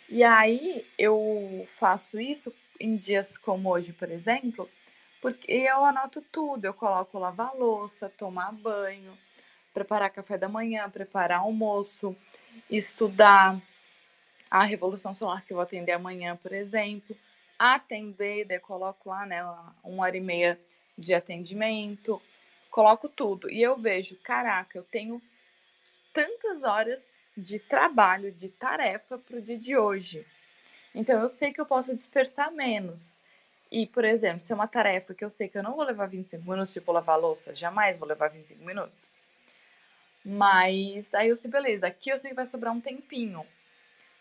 E 0.08 0.24
aí, 0.24 0.86
eu 0.98 1.66
faço 1.68 2.18
isso 2.18 2.52
em 2.80 2.96
dias 2.96 3.36
como 3.38 3.70
hoje, 3.70 3.92
por 3.92 4.10
exemplo, 4.10 4.68
porque 5.20 5.52
eu 5.52 5.84
anoto 5.84 6.20
tudo. 6.20 6.64
Eu 6.64 6.74
coloco 6.74 7.18
lavar 7.18 7.54
louça, 7.56 8.08
tomar 8.08 8.52
banho, 8.52 9.16
preparar 9.72 10.10
café 10.10 10.36
da 10.36 10.48
manhã, 10.48 10.88
preparar 10.90 11.40
almoço, 11.40 12.16
estudar 12.70 13.60
a 14.50 14.64
Revolução 14.64 15.16
Solar 15.16 15.44
que 15.44 15.52
eu 15.52 15.56
vou 15.56 15.62
atender 15.62 15.92
amanhã, 15.92 16.36
por 16.36 16.52
exemplo. 16.52 17.16
Atender, 17.58 18.44
daí 18.44 18.58
coloco 18.58 19.08
lá, 19.08 19.24
né, 19.24 19.42
uma 19.82 20.04
hora 20.04 20.16
e 20.16 20.20
meia 20.20 20.60
de 20.96 21.14
atendimento, 21.14 22.20
coloco 22.70 23.08
tudo. 23.08 23.50
E 23.50 23.62
eu 23.62 23.76
vejo, 23.76 24.16
caraca, 24.16 24.78
eu 24.78 24.84
tenho 24.84 25.22
tantas 26.12 26.62
horas 26.62 27.02
de 27.36 27.58
trabalho, 27.58 28.30
de 28.32 28.48
tarefa 28.48 29.18
para 29.18 29.38
o 29.38 29.42
dia 29.42 29.58
de 29.58 29.76
hoje. 29.76 30.26
Então 30.94 31.20
eu 31.20 31.28
sei 31.28 31.52
que 31.52 31.60
eu 31.60 31.66
posso 31.66 31.94
dispersar 31.96 32.52
menos. 32.52 33.18
E, 33.70 33.86
por 33.86 34.04
exemplo, 34.04 34.40
se 34.40 34.52
é 34.52 34.54
uma 34.54 34.68
tarefa 34.68 35.14
que 35.14 35.24
eu 35.24 35.30
sei 35.30 35.48
que 35.48 35.58
eu 35.58 35.62
não 35.62 35.74
vou 35.74 35.84
levar 35.84 36.06
25 36.06 36.48
minutos, 36.48 36.72
tipo 36.72 36.92
lavar 36.92 37.18
louça, 37.18 37.54
jamais 37.54 37.98
vou 37.98 38.06
levar 38.06 38.28
25 38.28 38.64
minutos. 38.64 39.10
Mas 40.24 41.12
aí 41.12 41.28
eu 41.28 41.36
sei, 41.36 41.50
beleza, 41.50 41.86
aqui 41.88 42.10
eu 42.10 42.18
sei 42.18 42.30
que 42.30 42.36
vai 42.36 42.46
sobrar 42.46 42.72
um 42.72 42.80
tempinho. 42.80 43.44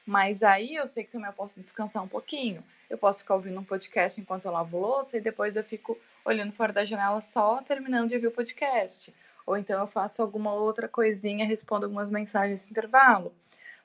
Mas 0.06 0.44
aí 0.44 0.76
eu 0.76 0.88
sei 0.88 1.04
que 1.04 1.12
também 1.12 1.28
eu 1.28 1.34
posso 1.34 1.60
descansar 1.60 2.04
um 2.04 2.08
pouquinho. 2.08 2.64
Eu 2.90 2.98
posso 2.98 3.20
ficar 3.20 3.36
ouvindo 3.36 3.60
um 3.60 3.64
podcast 3.64 4.20
enquanto 4.20 4.46
eu 4.46 4.52
lavo 4.52 4.80
louça 4.80 5.18
e 5.18 5.22
depois 5.22 5.56
eu 5.56 5.64
fico 5.64 5.98
olhando 6.26 6.52
fora 6.52 6.74
da 6.74 6.84
janela 6.84 7.22
só 7.22 7.62
terminando 7.62 8.10
de 8.10 8.16
ouvir 8.16 8.28
o 8.28 8.32
podcast. 8.32 9.14
Ou 9.46 9.58
então 9.58 9.80
eu 9.80 9.88
faço 9.88 10.22
alguma 10.22 10.54
outra 10.54 10.88
coisinha, 10.88 11.46
respondo 11.46 11.86
algumas 11.86 12.10
mensagens 12.10 12.52
nesse 12.62 12.72
intervalo. 12.72 13.34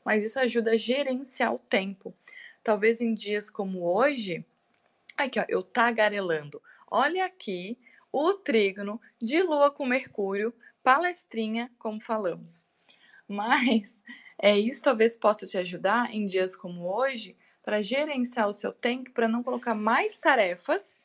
Mas 0.05 0.25
isso 0.25 0.41
ajuda 0.41 0.73
a 0.73 0.77
gerenciar 0.77 1.55
o 1.55 1.59
tempo. 1.59 2.15
Talvez 2.63 3.01
em 3.01 3.15
dias 3.15 3.49
como 3.49 3.85
hoje, 3.85 4.45
aqui 5.17 5.41
ó, 5.41 5.45
eu 5.49 5.63
tagarelando. 5.63 6.63
Olha 6.91 7.25
aqui 7.25 7.79
o 8.13 8.35
trígono 8.35 9.01
de 9.21 9.43
Lua 9.43 9.71
com 9.71 9.87
Mercúrio, 9.87 10.53
palestrinha, 10.83 11.71
como 11.79 12.01
falamos. 12.01 12.65
Mas 13.27 14.01
é 14.39 14.57
isso 14.57 14.83
talvez 14.83 15.17
possa 15.17 15.47
te 15.47 15.59
ajudar 15.59 16.15
em 16.15 16.27
dias 16.27 16.57
como 16.57 16.87
hoje 16.87 17.37
para 17.63 17.83
gerenciar 17.83 18.49
o 18.49 18.55
seu 18.55 18.73
tempo, 18.73 19.11
para 19.11 19.29
não 19.29 19.43
colocar 19.43 19.75
mais 19.75 20.17
tarefas 20.17 21.01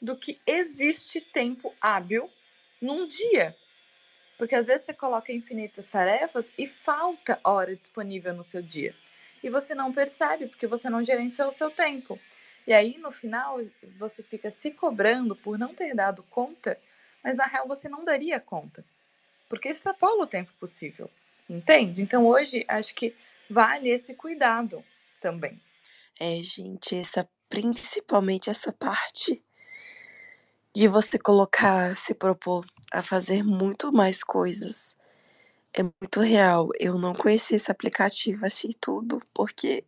do 0.00 0.16
que 0.16 0.40
existe 0.46 1.20
tempo 1.20 1.72
hábil 1.80 2.30
num 2.80 3.06
dia. 3.06 3.56
Porque 4.36 4.54
às 4.54 4.66
vezes 4.66 4.86
você 4.86 4.94
coloca 4.94 5.32
infinitas 5.32 5.88
tarefas 5.88 6.52
e 6.56 6.66
falta 6.66 7.40
hora 7.42 7.74
disponível 7.74 8.34
no 8.34 8.44
seu 8.44 8.62
dia 8.62 8.94
e 9.42 9.48
você 9.48 9.74
não 9.74 9.92
percebe 9.92 10.46
porque 10.46 10.66
você 10.66 10.88
não 10.88 11.04
gerenciou 11.04 11.48
o 11.48 11.54
seu 11.54 11.70
tempo. 11.70 12.18
E 12.66 12.72
aí, 12.72 12.98
no 12.98 13.10
final, 13.10 13.60
você 13.98 14.22
fica 14.22 14.50
se 14.50 14.70
cobrando 14.70 15.34
por 15.34 15.58
não 15.58 15.74
ter 15.74 15.94
dado 15.94 16.22
conta, 16.24 16.78
mas 17.24 17.36
na 17.36 17.46
real 17.46 17.66
você 17.66 17.88
não 17.88 18.04
daria 18.04 18.38
conta, 18.38 18.84
porque 19.48 19.68
extrapola 19.68 20.24
o 20.24 20.26
tempo 20.26 20.52
possível, 20.60 21.10
entende? 21.48 22.02
Então, 22.02 22.26
hoje, 22.26 22.64
acho 22.68 22.94
que 22.94 23.14
vale 23.48 23.88
esse 23.88 24.12
cuidado 24.14 24.84
também. 25.20 25.58
É, 26.20 26.42
gente, 26.42 26.96
essa, 26.96 27.28
principalmente 27.48 28.50
essa 28.50 28.72
parte 28.72 29.42
de 30.74 30.88
você 30.88 31.18
colocar, 31.18 31.96
se 31.96 32.14
propor 32.14 32.66
a 32.92 33.02
fazer 33.02 33.42
muito 33.42 33.92
mais 33.92 34.22
coisas 34.22 34.96
é 35.74 35.82
muito 35.82 36.20
real. 36.20 36.68
Eu 36.78 36.98
não 36.98 37.14
conhecia 37.14 37.56
esse 37.56 37.70
aplicativo, 37.70 38.44
achei 38.44 38.74
tudo, 38.80 39.20
porque 39.34 39.84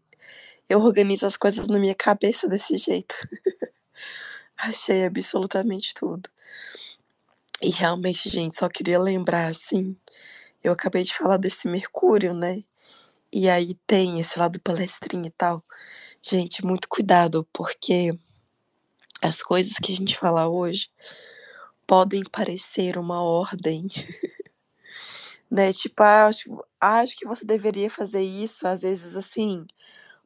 eu 0.69 0.81
organizo 0.81 1.27
as 1.27 1.37
coisas 1.37 1.67
na 1.67 1.79
minha 1.79 1.95
cabeça 1.95 2.49
desse 2.49 2.77
jeito. 2.79 3.15
achei 4.57 5.05
absolutamente 5.05 5.95
tudo. 5.95 6.31
E 7.63 7.71
realmente, 7.71 8.31
gente, 8.31 8.57
só 8.57 8.69
queria 8.69 8.99
lembrar, 8.99 9.49
assim, 9.49 9.97
eu 10.63 10.73
acabei 10.73 11.05
de 11.05 11.15
falar 11.15 11.37
desse 11.37 11.69
Mercúrio, 11.69 12.33
né? 12.33 12.63
E 13.33 13.49
aí 13.49 13.75
tem 13.87 14.19
esse 14.19 14.39
lado 14.39 14.61
palestrinha 14.61 15.29
e 15.29 15.31
tal. 15.31 15.63
Gente, 16.23 16.65
muito 16.65 16.89
cuidado, 16.89 17.47
porque 17.53 18.19
as 19.23 19.43
coisas 19.43 19.75
que 19.75 19.93
a 19.93 19.97
gente 19.97 20.17
fala 20.17 20.49
hoje 20.49 20.91
podem 21.87 22.23
parecer 22.25 22.97
uma 22.97 23.23
ordem 23.23 23.87
né? 25.51 25.73
Tipo, 25.73 26.03
ah, 26.03 26.27
acho, 26.27 26.65
acho 26.81 27.17
que 27.17 27.27
você 27.27 27.45
deveria 27.45 27.91
fazer 27.91 28.23
isso, 28.23 28.67
às 28.69 28.83
vezes 28.83 29.17
assim, 29.17 29.67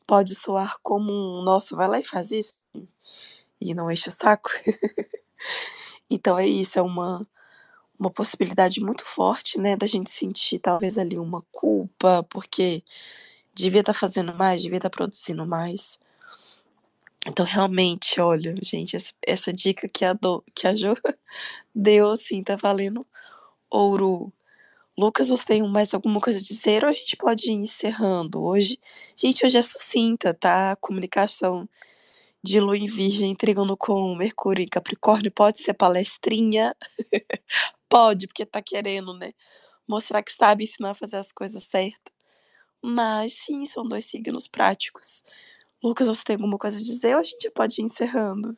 pode 0.07 0.35
soar 0.35 0.77
como 0.83 1.11
um, 1.13 1.45
nossa, 1.45 1.77
vai 1.77 1.89
lá 1.89 1.99
e 2.01 2.05
faz 2.05 2.31
isso, 2.31 2.57
e 3.61 3.75
não 3.75 3.91
enche 3.91 4.09
o 4.09 4.13
saco. 4.13 4.51
então 6.11 6.39
é 6.39 6.47
isso, 6.47 6.79
é 6.79 6.83
uma, 6.83 7.27
uma 7.99 8.11
possibilidade 8.11 8.81
muito 8.81 9.05
forte, 9.05 9.59
né, 9.61 9.77
da 9.77 9.87
gente 9.87 10.11
sentir 10.11 10.59
talvez 10.59 10.99
ali 10.99 11.19
uma 11.19 11.43
culpa, 11.53 12.23
porque 12.31 12.83
devia 13.55 13.81
estar 13.81 13.95
tá 13.95 13.99
fazendo 13.99 14.35
mais, 14.35 14.63
devia 14.63 14.79
estar 14.79 14.91
tá 14.91 14.97
produzindo 14.97 15.47
mais. 15.47 15.99
Então, 17.27 17.47
realmente, 17.47 18.21
olha, 18.21 18.55
gente, 18.63 18.97
essa, 18.97 19.13
essa 19.27 19.53
dica 19.53 19.89
que 19.89 20.05
a, 20.05 20.13
do, 20.13 20.45
que 20.55 20.67
a 20.67 20.75
Jo 20.75 20.95
deu, 21.75 22.11
assim, 22.11 22.43
tá 22.43 22.55
valendo 22.57 23.07
ouro 23.71 24.33
Lucas, 24.97 25.29
você 25.29 25.45
tem 25.45 25.63
mais 25.69 25.93
alguma 25.93 26.21
coisa 26.21 26.39
a 26.39 26.43
dizer 26.43 26.85
ou 26.85 26.91
a 26.91 26.93
gente 26.93 27.17
pode 27.17 27.51
ir 27.51 27.55
encerrando? 27.55 28.43
Hoje, 28.45 28.79
gente, 29.17 29.45
hoje 29.45 29.57
é 29.59 29.63
sucinta, 29.63 30.33
tá? 30.33 30.73
A 30.73 30.77
comunicação 30.77 31.69
de 32.43 32.61
Lua 32.61 32.77
em 32.79 32.87
Virgem, 32.89 33.35
Trígono 33.37 33.77
com 33.77 34.15
Mercúrio 34.17 34.65
em 34.65 34.69
Capricórnio, 34.69 35.33
pode 35.33 35.61
ser 35.63 35.75
palestrinha? 35.75 36.75
pode, 37.89 38.27
porque 38.29 38.47
tá 38.47 38.63
querendo, 38.63 39.15
né? 39.19 39.33
Mostrar 39.89 40.23
que 40.23 40.33
sabe 40.33 40.65
ensinar 40.65 40.93
a 40.93 40.95
fazer 40.95 41.17
as 41.19 41.33
coisas 41.33 41.65
certas. 41.65 42.15
Mas 42.85 43.35
sim, 43.35 43.67
são 43.67 43.89
dois 43.89 44.07
signos 44.07 44.49
práticos. 44.49 45.23
Lucas, 45.85 46.09
você 46.09 46.25
tem 46.25 46.37
alguma 46.37 46.59
coisa 46.59 46.79
a 46.79 46.83
dizer 46.83 47.15
ou 47.17 47.21
a 47.21 47.25
gente 47.25 47.51
pode 47.53 47.81
ir 47.81 47.85
encerrando? 47.85 48.57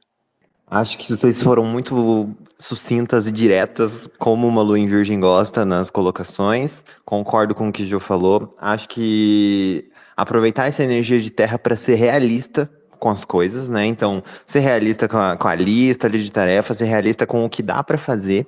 Acho 0.69 0.99
que 0.99 1.13
vocês 1.13 1.41
foram 1.41 1.65
muito 1.65 2.29
sucintas 2.59 3.29
e 3.29 3.33
diretas, 3.33 4.09
como 4.19 4.49
uma 4.49 4.63
lua 4.63 4.79
em 4.79 4.89
virgem 4.89 5.21
gosta 5.21 5.65
nas 5.65 5.91
colocações. 5.91 6.85
Concordo 7.05 7.55
com 7.55 7.69
o 7.69 7.73
que 7.73 7.85
o 7.85 7.87
Jô 7.87 8.01
falou. 8.01 8.53
Acho 8.59 8.89
que 8.89 9.89
aproveitar 10.17 10.67
essa 10.67 10.83
energia 10.83 11.21
de 11.21 11.31
terra 11.31 11.57
para 11.57 11.77
ser 11.77 11.95
realista 11.95 12.69
com 12.99 13.11
as 13.11 13.25
coisas, 13.25 13.69
né? 13.69 13.87
Então, 13.87 14.23
ser 14.45 14.61
realista 14.61 15.07
com 15.07 15.19
a, 15.19 15.37
com 15.37 15.47
a 15.47 15.55
lista 15.55 16.09
ali 16.09 16.21
de 16.21 16.33
tarefas, 16.33 16.79
ser 16.79 16.87
realista 16.87 17.27
com 17.27 17.45
o 17.45 17.51
que 17.51 17.63
dá 17.63 17.85
para 17.85 17.99
fazer. 17.99 18.47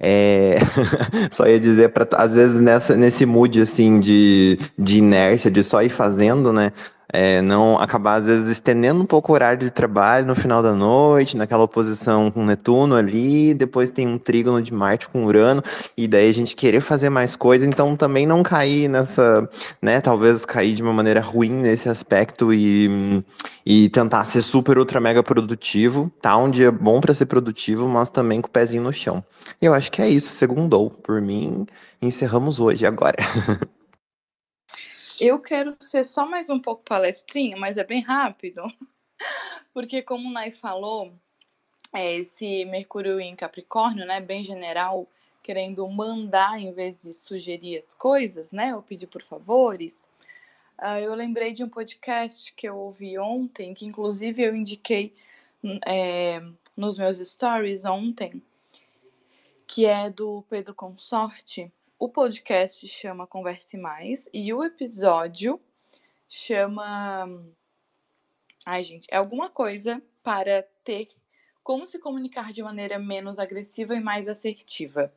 É... 0.00 0.56
só 1.30 1.46
ia 1.46 1.60
dizer 1.60 1.90
para 1.90 2.08
às 2.16 2.34
vezes 2.34 2.60
nessa 2.60 2.96
nesse 2.96 3.24
mood 3.24 3.60
assim 3.60 4.00
de, 4.00 4.58
de 4.76 4.98
inércia, 4.98 5.50
de 5.50 5.62
só 5.62 5.82
ir 5.82 5.90
fazendo, 5.90 6.52
né? 6.52 6.72
É, 7.12 7.42
não 7.42 7.78
acabar 7.78 8.14
às 8.14 8.26
vezes 8.26 8.48
estendendo 8.48 9.02
um 9.02 9.06
pouco 9.06 9.32
o 9.32 9.34
horário 9.34 9.58
de 9.58 9.70
trabalho 9.70 10.26
no 10.26 10.34
final 10.34 10.62
da 10.62 10.74
noite, 10.74 11.36
naquela 11.36 11.64
oposição 11.64 12.30
com 12.30 12.44
Netuno 12.44 12.94
ali, 12.94 13.52
depois 13.54 13.90
tem 13.90 14.06
um 14.06 14.18
trígono 14.18 14.62
de 14.62 14.72
Marte 14.72 15.08
com 15.08 15.24
Urano, 15.24 15.62
e 15.96 16.08
daí 16.08 16.30
a 16.30 16.34
gente 16.34 16.56
querer 16.56 16.80
fazer 16.80 17.10
mais 17.10 17.36
coisa, 17.36 17.66
então 17.66 17.96
também 17.96 18.26
não 18.26 18.42
cair 18.42 18.88
nessa, 18.88 19.48
né, 19.80 20.00
talvez 20.00 20.44
cair 20.44 20.74
de 20.74 20.82
uma 20.82 20.92
maneira 20.92 21.20
ruim 21.20 21.50
nesse 21.50 21.88
aspecto 21.88 22.52
e, 22.52 23.22
e 23.66 23.88
tentar 23.90 24.24
ser 24.24 24.40
super, 24.40 24.78
ultra, 24.78 25.00
mega 25.00 25.22
produtivo, 25.22 26.10
tá 26.20 26.36
um 26.36 26.50
dia 26.50 26.72
bom 26.72 27.00
para 27.00 27.12
ser 27.12 27.26
produtivo, 27.26 27.86
mas 27.88 28.08
também 28.08 28.40
com 28.40 28.48
o 28.48 28.50
pezinho 28.50 28.82
no 28.82 28.92
chão. 28.92 29.22
Eu 29.60 29.74
acho 29.74 29.92
que 29.92 30.00
é 30.00 30.08
isso, 30.08 30.30
segundou, 30.32 30.88
por 30.90 31.20
mim, 31.20 31.66
encerramos 32.00 32.58
hoje 32.58 32.86
agora. 32.86 33.16
Eu 35.24 35.38
quero 35.38 35.76
ser 35.78 36.04
só 36.04 36.26
mais 36.26 36.50
um 36.50 36.58
pouco 36.58 36.82
palestrinha, 36.82 37.56
mas 37.56 37.78
é 37.78 37.84
bem 37.84 38.00
rápido. 38.00 38.60
Porque, 39.72 40.02
como 40.02 40.28
o 40.28 40.32
Nai 40.32 40.50
falou, 40.50 41.12
é 41.94 42.14
esse 42.16 42.64
Mercúrio 42.64 43.20
em 43.20 43.36
Capricórnio, 43.36 44.04
né, 44.04 44.20
bem 44.20 44.42
general, 44.42 45.08
querendo 45.40 45.88
mandar 45.88 46.58
em 46.60 46.72
vez 46.72 46.96
de 46.96 47.14
sugerir 47.14 47.78
as 47.78 47.94
coisas, 47.94 48.50
né, 48.50 48.74
ou 48.74 48.82
pedir 48.82 49.06
por 49.06 49.22
favores. 49.22 50.02
Uh, 50.76 50.98
eu 50.98 51.14
lembrei 51.14 51.52
de 51.52 51.62
um 51.62 51.68
podcast 51.68 52.52
que 52.54 52.68
eu 52.68 52.76
ouvi 52.76 53.16
ontem, 53.16 53.74
que 53.74 53.86
inclusive 53.86 54.42
eu 54.42 54.56
indiquei 54.56 55.14
é, 55.86 56.42
nos 56.76 56.98
meus 56.98 57.18
stories 57.18 57.84
ontem, 57.84 58.42
que 59.68 59.86
é 59.86 60.10
do 60.10 60.42
Pedro 60.50 60.74
Consorte, 60.74 61.70
o 62.02 62.08
podcast 62.08 62.88
chama 62.88 63.28
Converse 63.28 63.76
Mais 63.76 64.28
e 64.32 64.52
o 64.52 64.64
episódio 64.64 65.60
chama. 66.28 67.40
Ai, 68.66 68.82
gente, 68.82 69.06
é 69.08 69.16
alguma 69.16 69.48
coisa 69.48 70.02
para 70.20 70.66
ter 70.82 71.06
como 71.62 71.86
se 71.86 72.00
comunicar 72.00 72.52
de 72.52 72.60
maneira 72.60 72.98
menos 72.98 73.38
agressiva 73.38 73.94
e 73.94 74.00
mais 74.00 74.28
assertiva. 74.28 75.14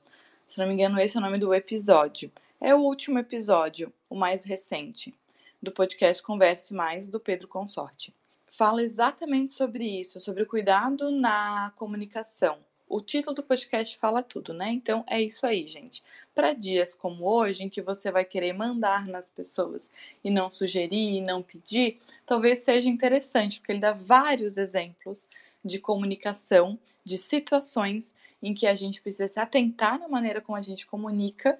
Se 0.47 0.59
não 0.59 0.67
me 0.67 0.75
engano, 0.75 0.99
esse 0.99 1.17
é 1.17 1.19
o 1.19 1.23
nome 1.23 1.39
do 1.39 1.55
episódio. 1.55 2.31
É 2.61 2.75
o 2.75 2.81
último 2.81 3.17
episódio, 3.17 3.91
o 4.07 4.15
mais 4.15 4.43
recente, 4.43 5.11
do 5.59 5.71
podcast 5.71 6.21
Converse 6.21 6.71
Mais 6.71 7.09
do 7.09 7.19
Pedro 7.19 7.47
Consorte. 7.47 8.13
Fala 8.45 8.83
exatamente 8.83 9.53
sobre 9.53 9.85
isso, 9.85 10.21
sobre 10.21 10.43
o 10.43 10.47
cuidado 10.47 11.09
na 11.09 11.73
comunicação 11.77 12.59
o 12.87 13.01
título 13.01 13.35
do 13.35 13.43
podcast 13.43 13.97
fala 13.97 14.21
tudo, 14.21 14.53
né? 14.53 14.69
Então 14.71 15.03
é 15.07 15.21
isso 15.21 15.45
aí, 15.45 15.65
gente. 15.65 16.03
Para 16.33 16.53
dias 16.53 16.93
como 16.93 17.27
hoje, 17.27 17.63
em 17.63 17.69
que 17.69 17.81
você 17.81 18.11
vai 18.11 18.23
querer 18.23 18.53
mandar 18.53 19.07
nas 19.07 19.29
pessoas 19.29 19.91
e 20.23 20.29
não 20.29 20.51
sugerir 20.51 21.17
e 21.17 21.21
não 21.21 21.41
pedir, 21.41 21.99
talvez 22.25 22.59
seja 22.59 22.89
interessante, 22.89 23.59
porque 23.59 23.71
ele 23.71 23.79
dá 23.79 23.91
vários 23.93 24.57
exemplos 24.57 25.27
de 25.63 25.79
comunicação, 25.79 26.77
de 27.03 27.17
situações 27.17 28.13
em 28.41 28.53
que 28.53 28.67
a 28.67 28.75
gente 28.75 29.01
precisa 29.01 29.27
se 29.27 29.39
atentar 29.39 29.99
na 29.99 30.07
maneira 30.07 30.39
como 30.39 30.55
a 30.55 30.61
gente 30.61 30.85
comunica 30.85 31.59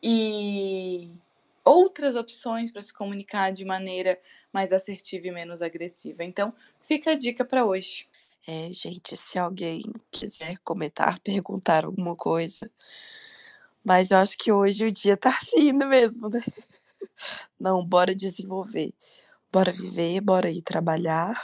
e 0.00 1.10
outras 1.64 2.14
opções 2.14 2.70
para 2.70 2.82
se 2.82 2.92
comunicar 2.92 3.52
de 3.52 3.64
maneira 3.64 4.20
mais 4.52 4.72
assertiva 4.72 5.26
e 5.26 5.32
menos 5.32 5.62
agressiva. 5.62 6.22
Então, 6.22 6.54
fica 6.82 7.10
a 7.10 7.14
dica 7.16 7.44
para 7.44 7.66
hoje. 7.66 8.06
É, 8.48 8.72
gente, 8.72 9.16
se 9.16 9.38
alguém 9.40 9.82
quiser 10.12 10.56
comentar, 10.62 11.18
perguntar 11.20 11.84
alguma 11.84 12.14
coisa. 12.14 12.70
Mas 13.84 14.10
eu 14.10 14.18
acho 14.18 14.36
que 14.38 14.52
hoje 14.52 14.84
o 14.86 14.92
dia 14.92 15.16
tá 15.16 15.30
assim 15.36 15.72
mesmo, 15.72 16.28
né? 16.28 16.42
Não, 17.58 17.84
bora 17.84 18.14
desenvolver. 18.14 18.94
Bora 19.52 19.72
viver, 19.72 20.20
bora 20.20 20.50
ir 20.50 20.62
trabalhar. 20.62 21.40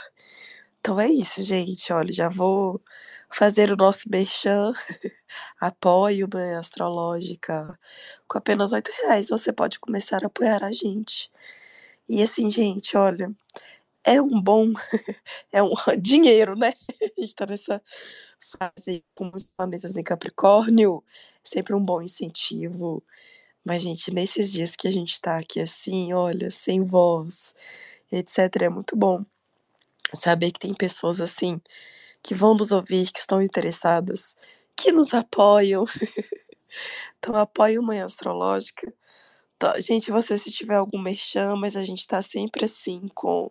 Então 0.79 0.99
é 0.99 1.07
isso, 1.09 1.43
gente. 1.43 1.91
Olha, 1.93 2.13
já 2.13 2.29
vou 2.29 2.81
fazer 3.29 3.71
o 3.71 3.77
nosso 3.77 4.09
merchan. 4.09 4.73
Apoio 5.59 6.27
Manhã 6.33 6.59
Astrológica. 6.59 7.79
Com 8.27 8.37
apenas 8.37 8.73
oito 8.73 8.91
reais 9.03 9.29
você 9.29 9.53
pode 9.53 9.79
começar 9.79 10.23
a 10.23 10.27
apoiar 10.27 10.63
a 10.63 10.71
gente. 10.71 11.31
E 12.09 12.21
assim, 12.23 12.49
gente, 12.51 12.97
olha, 12.97 13.31
é 14.05 14.21
um 14.21 14.41
bom 14.41 14.73
é 15.51 15.63
um 15.63 15.71
dinheiro, 16.01 16.57
né? 16.57 16.73
A 17.17 17.21
gente 17.21 17.35
nessa 17.47 17.81
fase 18.59 19.03
com 19.15 19.31
os 19.33 19.43
planetas 19.43 19.97
em 19.97 20.03
Capricórnio, 20.03 21.03
sempre 21.43 21.73
um 21.73 21.83
bom 21.83 22.01
incentivo. 22.01 23.03
Mas, 23.65 23.81
gente, 23.81 24.13
nesses 24.13 24.51
dias 24.51 24.75
que 24.75 24.87
a 24.87 24.91
gente 24.91 25.19
tá 25.21 25.37
aqui 25.37 25.59
assim, 25.61 26.13
olha, 26.13 26.51
sem 26.51 26.83
voz, 26.83 27.55
etc., 28.11 28.63
é 28.63 28.69
muito 28.69 28.95
bom 28.95 29.25
saber 30.13 30.51
que 30.51 30.59
tem 30.59 30.73
pessoas 30.73 31.21
assim 31.21 31.61
que 32.23 32.35
vão 32.35 32.55
nos 32.55 32.71
ouvir, 32.71 33.11
que 33.11 33.19
estão 33.19 33.41
interessadas, 33.41 34.35
que 34.77 34.91
nos 34.91 35.13
apoiam. 35.13 35.85
então, 37.19 37.35
apoio 37.35 37.83
Manhã 37.83 38.05
Astrológica. 38.05 38.93
Gente, 39.79 40.11
você 40.11 40.37
se 40.37 40.51
tiver 40.51 40.75
algum 40.75 40.99
merchan, 40.99 41.55
mas 41.55 41.75
a 41.75 41.83
gente 41.83 42.05
tá 42.05 42.21
sempre 42.21 42.65
assim 42.65 43.07
com 43.15 43.49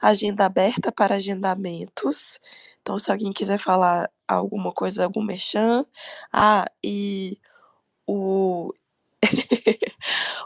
agenda 0.00 0.46
aberta 0.46 0.92
para 0.92 1.16
agendamentos. 1.16 2.40
Então, 2.80 2.98
se 2.98 3.10
alguém 3.10 3.32
quiser 3.32 3.58
falar 3.58 4.10
alguma 4.26 4.72
coisa, 4.72 5.04
algum 5.04 5.22
merchan. 5.22 5.84
Ah, 6.32 6.66
e 6.84 7.38
o. 8.06 8.72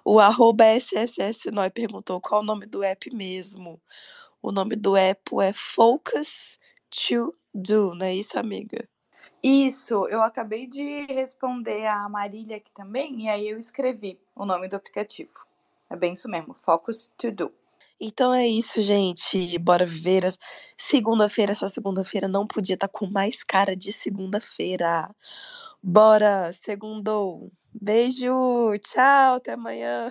o 0.04 0.18
arroba 0.18 0.64
SSS 0.64 1.50
Noi 1.52 1.70
perguntou 1.70 2.20
qual 2.20 2.40
o 2.40 2.44
nome 2.44 2.66
do 2.66 2.82
app 2.82 3.14
mesmo. 3.14 3.80
O 4.42 4.52
nome 4.52 4.76
do 4.76 4.96
app 4.96 5.30
é 5.40 5.52
Focus 5.52 6.58
to 6.90 7.34
Do, 7.54 7.94
não 7.94 8.06
é 8.06 8.14
isso, 8.14 8.38
amiga? 8.38 8.88
Isso, 9.42 10.06
eu 10.08 10.22
acabei 10.22 10.66
de 10.66 11.06
responder 11.06 11.86
a 11.86 12.08
Marília 12.08 12.56
aqui 12.56 12.72
também, 12.72 13.24
e 13.24 13.28
aí 13.28 13.48
eu 13.48 13.58
escrevi 13.58 14.18
o 14.34 14.44
nome 14.44 14.68
do 14.68 14.76
aplicativo. 14.76 15.32
É 15.88 15.96
bem 15.96 16.12
isso 16.12 16.28
mesmo, 16.28 16.54
Focus 16.54 17.12
to 17.16 17.30
Do. 17.30 17.52
Então 18.00 18.34
é 18.34 18.46
isso, 18.46 18.82
gente. 18.84 19.58
Bora 19.58 19.86
viver. 19.86 20.24
Segunda-feira, 20.76 21.52
essa 21.52 21.68
segunda-feira 21.68 22.26
não 22.28 22.46
podia 22.46 22.74
estar 22.74 22.88
tá 22.88 22.92
com 22.98 23.06
mais 23.06 23.42
cara 23.44 23.76
de 23.76 23.92
segunda-feira. 23.92 25.08
Bora, 25.82 26.52
segundou. 26.52 27.52
Beijo, 27.72 28.28
tchau, 28.80 29.36
até 29.36 29.52
amanhã. 29.52 30.10